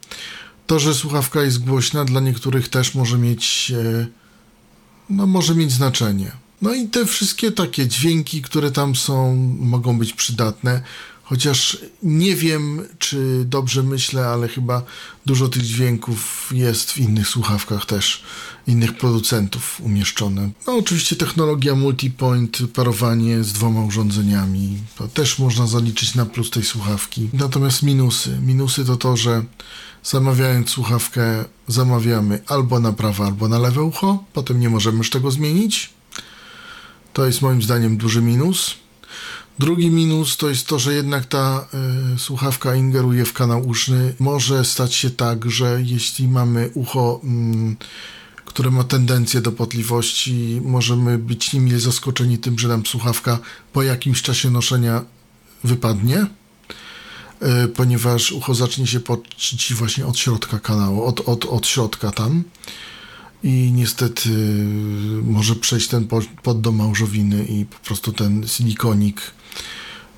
To, 0.67 0.79
że 0.79 0.93
słuchawka 0.93 1.41
jest 1.41 1.63
głośna, 1.63 2.05
dla 2.05 2.21
niektórych 2.21 2.69
też 2.69 2.95
może 2.95 3.17
mieć, 3.17 3.71
e, 3.75 4.07
no, 5.09 5.27
może 5.27 5.55
mieć 5.55 5.71
znaczenie. 5.71 6.31
No 6.61 6.73
i 6.73 6.87
te 6.87 7.05
wszystkie 7.05 7.51
takie 7.51 7.87
dźwięki, 7.87 8.41
które 8.41 8.71
tam 8.71 8.95
są, 8.95 9.35
mogą 9.59 9.97
być 9.97 10.13
przydatne. 10.13 10.81
Chociaż 11.23 11.77
nie 12.03 12.35
wiem, 12.35 12.85
czy 12.99 13.45
dobrze 13.45 13.83
myślę, 13.83 14.27
ale 14.27 14.47
chyba 14.47 14.83
dużo 15.25 15.47
tych 15.47 15.61
dźwięków 15.61 16.49
jest 16.51 16.91
w 16.91 16.97
innych 16.97 17.27
słuchawkach 17.27 17.85
też, 17.85 18.23
innych 18.67 18.97
producentów 18.97 19.81
umieszczone. 19.81 20.49
No 20.67 20.77
oczywiście 20.77 21.15
technologia 21.15 21.75
multipoint, 21.75 22.57
parowanie 22.73 23.43
z 23.43 23.53
dwoma 23.53 23.81
urządzeniami, 23.81 24.77
to 24.97 25.07
też 25.07 25.39
można 25.39 25.67
zaliczyć 25.67 26.15
na 26.15 26.25
plus 26.25 26.49
tej 26.49 26.63
słuchawki. 26.63 27.29
Natomiast 27.33 27.83
minusy. 27.83 28.39
Minusy 28.41 28.85
to 28.85 28.97
to, 28.97 29.17
że 29.17 29.43
zamawiając 30.03 30.69
słuchawkę 30.69 31.45
zamawiamy 31.67 32.41
albo 32.47 32.79
na 32.79 32.93
prawe, 32.93 33.25
albo 33.25 33.47
na 33.47 33.59
lewe 33.59 33.83
ucho, 33.83 34.23
potem 34.33 34.59
nie 34.59 34.69
możemy 34.69 34.97
już 34.97 35.09
tego 35.09 35.31
zmienić. 35.31 35.89
To 37.13 37.25
jest 37.25 37.41
moim 37.41 37.61
zdaniem 37.61 37.97
duży 37.97 38.21
minus. 38.21 38.82
Drugi 39.59 39.91
minus 39.91 40.37
to 40.37 40.49
jest 40.49 40.67
to, 40.67 40.79
że 40.79 40.93
jednak 40.93 41.25
ta 41.25 41.67
y, 42.15 42.19
słuchawka 42.19 42.75
ingeruje 42.75 43.25
w 43.25 43.33
kanał 43.33 43.67
uszny. 43.67 44.13
Może 44.19 44.65
stać 44.65 44.95
się 44.95 45.09
tak, 45.09 45.51
że 45.51 45.81
jeśli 45.85 46.27
mamy 46.27 46.69
ucho, 46.73 47.19
mm, 47.23 47.75
które 48.45 48.71
ma 48.71 48.83
tendencję 48.83 49.41
do 49.41 49.51
potliwości, 49.51 50.61
możemy 50.65 51.17
być 51.17 51.53
niemile 51.53 51.79
zaskoczeni 51.79 52.37
tym, 52.37 52.59
że 52.59 52.67
nam 52.67 52.85
słuchawka 52.85 53.39
po 53.73 53.83
jakimś 53.83 54.21
czasie 54.21 54.49
noszenia 54.49 55.05
wypadnie, 55.63 56.25
y, 57.63 57.67
ponieważ 57.67 58.31
ucho 58.31 58.55
zacznie 58.55 58.87
się 58.87 58.99
pocić 58.99 59.73
właśnie 59.73 60.05
od 60.05 60.17
środka 60.17 60.59
kanału, 60.59 61.03
od, 61.03 61.19
od, 61.29 61.45
od 61.45 61.67
środka 61.67 62.11
tam 62.11 62.43
i 63.43 63.71
niestety 63.75 64.29
może 65.23 65.55
przejść 65.55 65.87
ten 65.87 66.07
po- 66.07 66.21
pod 66.43 66.61
do 66.61 66.71
małżowiny 66.71 67.45
i 67.45 67.65
po 67.65 67.77
prostu 67.79 68.11
ten 68.13 68.47
silikonik, 68.47 69.21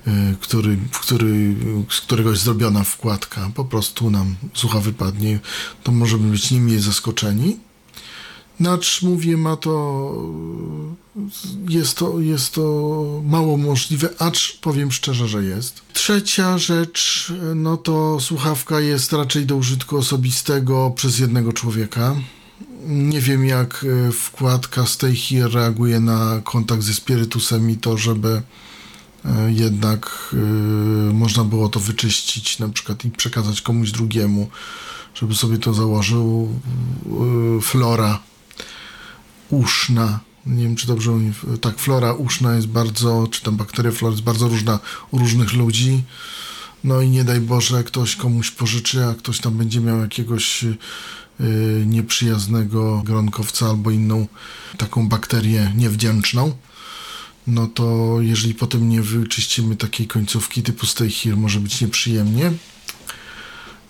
y, 0.06 0.10
który, 0.40 0.78
który, 0.92 1.54
z 1.90 2.00
którego 2.00 2.30
jest 2.30 2.42
zrobiona 2.42 2.84
wkładka, 2.84 3.50
po 3.54 3.64
prostu 3.64 4.10
nam 4.10 4.36
słucha 4.54 4.80
wypadnie, 4.80 5.40
to 5.82 5.92
możemy 5.92 6.30
być 6.30 6.50
niemile 6.50 6.80
zaskoczeni. 6.80 7.56
Nacz 8.60 9.02
mówię, 9.02 9.36
ma 9.36 9.56
to 9.56 10.12
jest, 11.68 11.98
to 11.98 12.20
jest 12.20 12.54
to 12.54 13.22
mało 13.24 13.56
możliwe, 13.56 14.08
acz 14.18 14.58
powiem 14.60 14.92
szczerze, 14.92 15.28
że 15.28 15.44
jest. 15.44 15.82
Trzecia 15.92 16.58
rzecz, 16.58 17.32
no 17.54 17.76
to 17.76 18.20
słuchawka 18.20 18.80
jest 18.80 19.12
raczej 19.12 19.46
do 19.46 19.56
użytku 19.56 19.96
osobistego 19.96 20.92
przez 20.96 21.18
jednego 21.18 21.52
człowieka. 21.52 22.16
Nie 22.86 23.20
wiem, 23.20 23.46
jak 23.46 23.84
e, 24.08 24.12
wkładka 24.12 24.86
Stay 24.86 25.14
Here 25.16 25.48
reaguje 25.48 26.00
na 26.00 26.40
kontakt 26.44 26.82
ze 26.82 26.94
spirytusem 26.94 27.70
i 27.70 27.76
to, 27.76 27.98
żeby 27.98 28.42
e, 29.24 29.52
jednak 29.52 30.10
e, 30.32 31.12
można 31.12 31.44
było 31.44 31.68
to 31.68 31.80
wyczyścić 31.80 32.58
na 32.58 32.68
przykład 32.68 33.04
i 33.04 33.10
przekazać 33.10 33.60
komuś 33.60 33.90
drugiemu, 33.90 34.48
żeby 35.14 35.34
sobie 35.34 35.58
to 35.58 35.74
założył. 35.74 36.48
Flora 37.62 38.18
uszna. 39.50 40.20
Nie 40.46 40.62
wiem, 40.62 40.76
czy 40.76 40.86
dobrze. 40.86 41.12
Tak, 41.60 41.78
flora 41.78 42.12
uszna 42.12 42.56
jest 42.56 42.68
bardzo, 42.68 43.28
czy 43.30 43.42
tam 43.42 43.56
bakteria 43.56 43.92
flora 43.92 44.12
jest 44.12 44.24
bardzo 44.24 44.48
różna 44.48 44.78
u 45.10 45.18
różnych 45.18 45.52
ludzi. 45.52 46.02
No 46.84 47.00
i 47.00 47.08
nie 47.08 47.24
daj 47.24 47.40
Boże, 47.40 47.84
ktoś 47.84 48.16
komuś 48.16 48.50
pożyczy, 48.50 49.04
a 49.04 49.14
ktoś 49.14 49.40
tam 49.40 49.54
będzie 49.54 49.80
miał 49.80 50.00
jakiegoś 50.00 50.64
nieprzyjaznego 51.86 53.02
gronkowca 53.04 53.66
albo 53.66 53.90
inną 53.90 54.26
taką 54.78 55.08
bakterię 55.08 55.72
niewdzięczną. 55.76 56.52
No 57.46 57.66
to 57.66 58.16
jeżeli 58.20 58.54
potem 58.54 58.88
nie 58.88 59.02
wyczyścimy 59.02 59.76
takiej 59.76 60.06
końcówki 60.06 60.62
typu 60.62 60.86
stay 60.86 61.10
here, 61.10 61.36
może 61.36 61.60
być 61.60 61.80
nieprzyjemnie. 61.80 62.52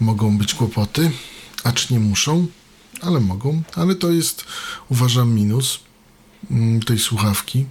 Mogą 0.01 0.39
być 0.39 0.55
kłopoty, 0.55 1.11
acz 1.65 1.91
nie 1.91 2.01
muszą, 2.01 2.47
ale 3.03 3.21
mogą. 3.21 3.63
Ale 3.75 3.95
to 3.95 4.11
jest, 4.11 4.45
uważam, 4.89 5.35
minus 5.35 5.81
mm, 6.51 6.83
tej 6.83 6.99
słuchawki. 6.99 7.67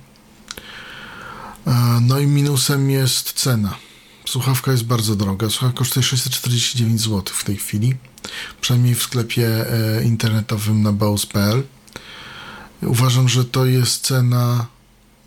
E, 1.68 2.00
No 2.02 2.20
i 2.20 2.28
minusem 2.28 2.92
jest 2.92 3.34
cena. 3.34 3.76
Słuchawka 4.28 4.72
jest 4.72 4.84
bardzo 4.84 5.16
droga. 5.16 5.50
Słuchawka 5.50 5.78
kosztuje 5.78 6.04
649 6.04 7.02
zł 7.02 7.24
w 7.26 7.44
tej 7.44 7.58
chwili. 7.58 7.96
Przynajmniej 8.62 8.96
w 8.96 9.04
sklepie 9.04 9.48
e, 9.48 10.04
internetowym 10.04 10.82
na 10.82 10.92
baus.pl. 10.92 11.64
Uważam, 12.82 13.30
że 13.30 13.46
to 13.46 13.66
jest 13.66 14.06
cena. 14.06 14.66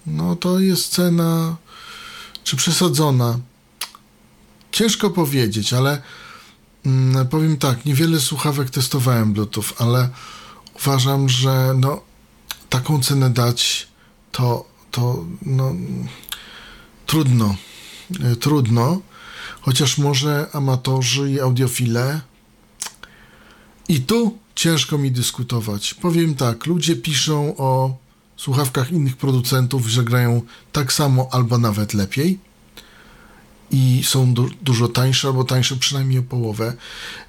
No 0.07 0.37
to 0.37 0.61
jest 0.61 0.93
cena. 0.93 1.57
Czy 2.45 2.57
przesadzona? 2.57 3.39
Ciężko 4.73 5.11
powiedzieć, 5.11 5.73
ale 5.73 6.03
mm, 6.87 7.29
powiem 7.29 7.57
tak, 7.57 7.85
niewiele 7.85 8.21
słuchawek 8.21 8.71
testowałem 8.71 9.33
Bluetooth, 9.33 9.65
ale 9.79 10.09
uważam, 10.75 11.29
że 11.29 11.75
no, 11.77 12.01
taką 12.69 13.03
cenę 13.03 13.31
dać 13.31 13.89
to, 14.33 14.65
to 14.91 15.25
no, 15.43 15.75
trudno. 17.07 17.57
E, 18.25 18.37
Trudno, 18.37 19.01
chociaż 19.61 19.99
może 19.99 20.47
amatorzy 20.53 21.31
i 21.31 21.41
audiofile. 21.41 22.21
I 23.89 24.01
tu 24.01 24.39
ciężko 24.55 24.99
mi 24.99 25.11
dyskutować. 25.11 25.95
Powiem 25.95 26.35
tak, 26.35 26.67
ludzie 26.67 26.97
piszą 26.97 27.57
o 27.57 27.97
słuchawkach 28.37 28.93
innych 28.93 29.17
producentów, 29.17 29.87
że 29.87 30.05
grają 30.05 30.43
tak 30.73 30.93
samo 30.93 31.29
albo 31.33 31.59
nawet 31.59 31.95
lepiej. 31.95 32.39
i 33.71 34.03
są 34.05 34.35
du 34.35 34.51
dużo 34.63 34.89
tańsze, 34.89 35.29
albo 35.29 35.45
tańsze 35.45 35.77
przynajmniej 35.77 36.19
o 36.19 36.23
połowę. 36.23 36.77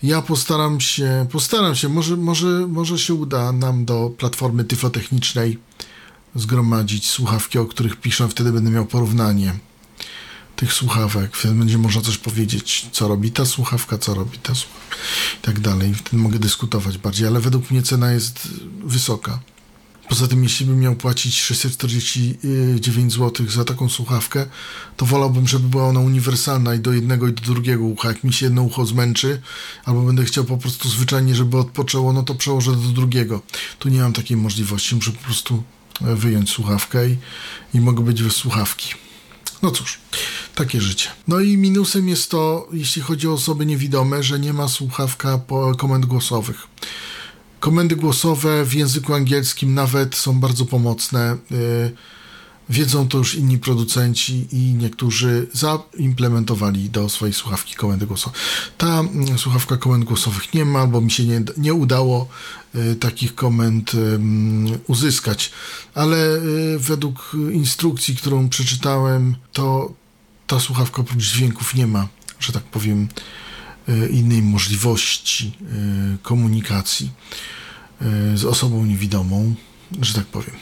Ja 0.04 0.22
postaram 0.22 0.82
się, 0.82 1.26
postaram 1.32 1.76
się, 1.76 1.90
może, 1.90 2.18
może, 2.18 2.48
może 2.68 3.00
się 3.00 3.14
uda 3.14 3.52
nam 3.52 3.86
do 3.86 4.12
platformy 4.18 4.64
tyflotechnicznej 4.64 5.58
zgromadzić 6.36 7.10
słuchawki, 7.10 7.60
o 7.60 7.66
których 7.66 7.96
piszę, 7.96 8.30
wtedy 8.30 8.52
będę 8.52 8.72
miał 8.72 8.86
porównanie 8.86 9.54
tych 10.60 10.74
słuchawek, 10.74 11.38
wtedy 11.38 11.54
będzie 11.54 11.78
można 11.78 12.02
coś 12.02 12.18
powiedzieć, 12.18 12.88
co 12.92 13.08
robi 13.08 13.32
ta 13.32 13.46
słuchawka, 13.46 13.98
co 13.98 14.14
robi 14.14 14.38
ta 14.38 14.56
słuchawka 14.56 14.96
i 15.40 15.42
tak 15.42 15.60
dalej. 15.60 15.94
Wtedy 15.94 16.18
mogę 16.18 16.40
dyskutować 16.40 16.98
bardziej, 16.98 17.28
ale 17.28 17.40
według 17.40 17.72
mnie 17.72 17.82
cena 17.82 18.12
jest 18.12 18.48
wysoka. 18.84 19.40
Poza 20.10 20.28
tym, 20.28 20.44
jeśli 20.44 20.66
bym 20.66 20.80
miał 20.80 20.96
płacić 20.96 21.42
649 21.42 23.14
zł 23.14 23.48
za 23.50 23.66
taką 23.66 23.90
słuchawkę, 23.90 24.46
to 24.98 25.06
wolałbym, 25.06 25.48
żeby 25.48 25.70
była 25.70 25.88
ona 25.88 26.00
uniwersalna 26.00 26.76
i 26.76 26.80
do 26.80 26.94
jednego 26.94 27.28
i 27.28 27.34
do 27.34 27.42
drugiego 27.42 27.84
ucha. 27.84 28.08
Jak 28.08 28.24
mi 28.24 28.34
się 28.34 28.46
jedno 28.46 28.62
ucho 28.62 28.86
zmęczy, 28.86 29.42
albo 29.86 30.02
będę 30.02 30.26
chciał 30.26 30.44
po 30.44 30.58
prostu 30.58 30.90
zwyczajnie, 30.90 31.36
żeby 31.36 31.58
odpoczęło, 31.58 32.14
no 32.14 32.24
to 32.24 32.36
przełożę 32.36 32.72
do 32.72 32.78
drugiego. 32.78 33.42
Tu 33.80 33.90
nie 33.90 34.00
mam 34.00 34.14
takiej 34.14 34.38
możliwości, 34.38 34.96
muszę 34.96 35.12
po 35.12 35.24
prostu 35.24 35.64
wyjąć 36.02 36.50
słuchawkę 36.50 37.10
i, 37.10 37.18
i 37.74 37.80
mogę 37.80 38.04
być 38.04 38.24
bez 38.24 38.34
słuchawki. 38.34 39.09
No 39.64 39.72
cóż, 39.72 40.00
takie 40.56 40.82
życie. 40.82 41.10
No 41.28 41.40
i 41.40 41.58
minusem 41.58 42.10
jest 42.10 42.32
to, 42.32 42.68
jeśli 42.74 43.02
chodzi 43.02 43.28
o 43.28 43.34
osoby 43.34 43.66
niewidome, 43.66 44.24
że 44.24 44.40
nie 44.40 44.54
ma 44.54 44.68
słuchawka 44.68 45.38
po 45.38 45.76
komend 45.76 46.06
głosowych. 46.06 46.68
Komendy 47.60 47.96
głosowe 47.96 48.66
w 48.66 48.74
języku 48.74 49.14
angielskim 49.14 49.74
nawet 49.74 50.16
są 50.16 50.40
bardzo 50.40 50.66
pomocne. 50.66 51.38
Y, 51.52 51.92
wiedzą 52.70 53.08
to 53.08 53.18
już 53.18 53.36
inni 53.36 53.58
producenci 53.58 54.48
i 54.52 54.74
niektórzy 54.74 55.48
zaimplementowali 55.54 56.90
do 56.90 57.10
swojej 57.10 57.34
słuchawki 57.34 57.76
komendy 57.76 58.08
głosowe. 58.08 58.38
Ta 58.78 59.00
mm, 59.00 59.38
słuchawka 59.38 59.78
komend 59.78 60.04
głosowych 60.04 60.54
nie 60.54 60.66
ma, 60.66 60.88
bo 60.88 61.02
mi 61.02 61.12
się 61.12 61.26
nie, 61.26 61.42
nie 61.58 61.74
udało 61.74 62.28
y, 62.76 62.96
takich 62.96 63.36
komend 63.36 63.92
uzyskać, 64.88 65.52
ale 65.96 66.18
y, 66.18 66.80
według 66.80 67.36
instrukcji, 67.52 68.16
którą 68.16 68.50
przeczytałem, 68.50 69.36
to 69.54 69.94
ta 70.48 70.60
słuchawka 70.60 71.02
oprócz 71.02 71.24
dźwięków 71.24 71.76
nie 71.76 71.88
ma, 71.88 72.08
że 72.40 72.54
tak 72.54 72.64
powiem, 72.64 73.08
innej 74.12 74.42
możliwości 74.42 75.58
komunikacji 76.24 77.12
z 78.36 78.46
osobą 78.46 78.86
niewidomą, 78.86 79.56
że 80.02 80.14
tak 80.14 80.26
powiem. 80.26 80.56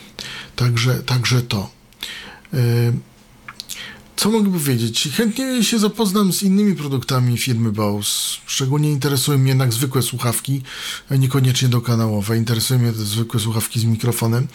Także, 0.55 1.03
także 1.03 1.41
to. 1.41 1.76
Co 4.15 4.29
mogę 4.29 4.51
powiedzieć? 4.51 5.09
Chętnie 5.15 5.63
się 5.63 5.79
zapoznam 5.79 6.33
z 6.33 6.43
innymi 6.43 6.75
produktami 6.75 7.37
firmy 7.37 7.71
Bose. 7.71 8.37
Szczególnie 8.45 8.91
interesują 8.91 9.37
mnie 9.37 9.49
jednak 9.49 9.73
zwykłe 9.73 10.01
słuchawki, 10.01 10.61
niekoniecznie 11.11 11.67
dokanałowe. 11.69 12.37
Interesują 12.37 12.79
mnie 12.79 12.93
te 12.93 13.05
zwykłe 13.05 13.39
słuchawki 13.39 13.79
z 13.79 13.83
mikrofonem, 13.83 14.47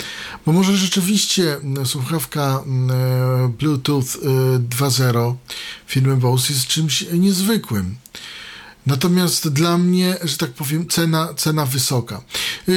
bo 0.47 0.53
może 0.53 0.77
rzeczywiście 0.77 1.57
słuchawka 1.85 2.65
Bluetooth 3.59 4.03
2.0 4.03 5.35
firmy 5.87 6.17
Bose 6.17 6.53
jest 6.53 6.67
czymś 6.67 7.05
niezwykłym. 7.13 7.97
Natomiast 8.87 9.49
dla 9.49 9.79
mnie, 9.79 10.17
że 10.23 10.37
tak 10.37 10.51
powiem, 10.51 10.89
cena, 10.89 11.35
cena 11.37 11.67
wysoka. 11.67 12.23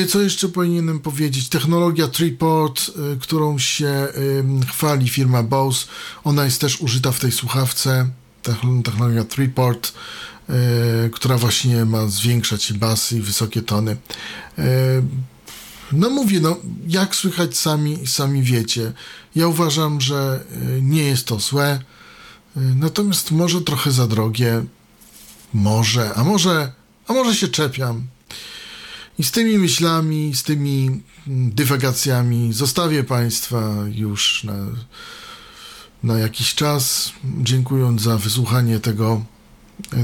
Co 0.10 0.22
jeszcze 0.22 0.50
powinienem 0.50 1.00
powiedzieć? 1.00 1.50
Technologia 1.50 2.08
Triport, 2.08 2.92
którą 3.22 3.60
się 3.60 4.08
chwali 4.68 5.10
firma 5.10 5.44
Bose, 5.44 5.86
ona 6.24 6.46
jest 6.46 6.62
też 6.62 6.82
użyta 6.82 7.12
w 7.12 7.20
tej 7.20 7.32
słuchawce. 7.32 8.10
Technologia 8.84 9.24
Triport, 9.24 9.94
która 11.12 11.38
właśnie 11.38 11.86
ma 11.86 12.08
zwiększać 12.08 12.74
basy 12.74 13.18
i 13.18 13.22
wysokie 13.22 13.62
tony. 13.62 13.98
No 15.92 16.10
mówię, 16.10 16.40
no 16.40 16.58
jak 16.88 17.16
słychać 17.16 17.58
sami, 17.58 18.08
sami 18.08 18.44
wiecie. 18.44 18.94
Ja 19.36 19.48
uważam, 19.48 20.02
że 20.02 20.44
nie 20.82 21.04
jest 21.04 21.26
to 21.26 21.40
złe, 21.40 21.80
natomiast 22.56 23.32
może 23.32 23.62
trochę 23.62 23.92
za 23.92 24.08
drogie. 24.08 24.66
Może, 25.54 26.14
a 26.16 26.24
może, 26.24 26.72
a 27.08 27.14
może 27.14 27.36
się 27.36 27.48
czepiam. 27.48 28.08
I 29.20 29.24
z 29.24 29.32
tymi 29.32 29.58
myślami, 29.58 30.36
z 30.36 30.44
tymi 30.44 31.02
dywagacjami 31.28 32.54
zostawię 32.54 33.04
Państwa 33.04 33.76
już 33.92 34.44
na, 34.44 34.54
na 36.04 36.20
jakiś 36.20 36.56
czas, 36.56 37.12
dziękując 37.42 38.02
za 38.02 38.18
wysłuchanie 38.18 38.80
tego 38.80 39.26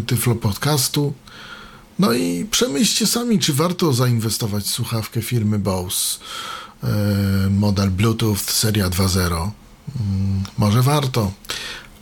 Tyflo 0.06 0.36
Podcastu. 0.36 1.14
No 2.00 2.14
i 2.14 2.46
przemyślcie 2.52 3.08
sami, 3.08 3.40
czy 3.40 3.54
warto 3.54 3.94
zainwestować 3.94 4.64
w 4.64 4.70
słuchawkę 4.70 5.22
firmy 5.22 5.60
Bose, 5.60 6.20
model 7.50 7.92
Bluetooth 7.92 8.38
seria 8.38 8.90
2.0. 8.90 9.52
Może 10.58 10.82
warto, 10.82 11.32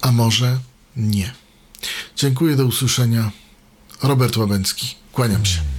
a 0.02 0.12
może 0.12 0.60
nie. 0.98 1.34
Dziękuję, 2.16 2.56
do 2.56 2.66
usłyszenia. 2.66 3.32
Robert 4.04 4.38
Łabęcki, 4.38 4.96
kłaniam 5.14 5.46
się. 5.46 5.79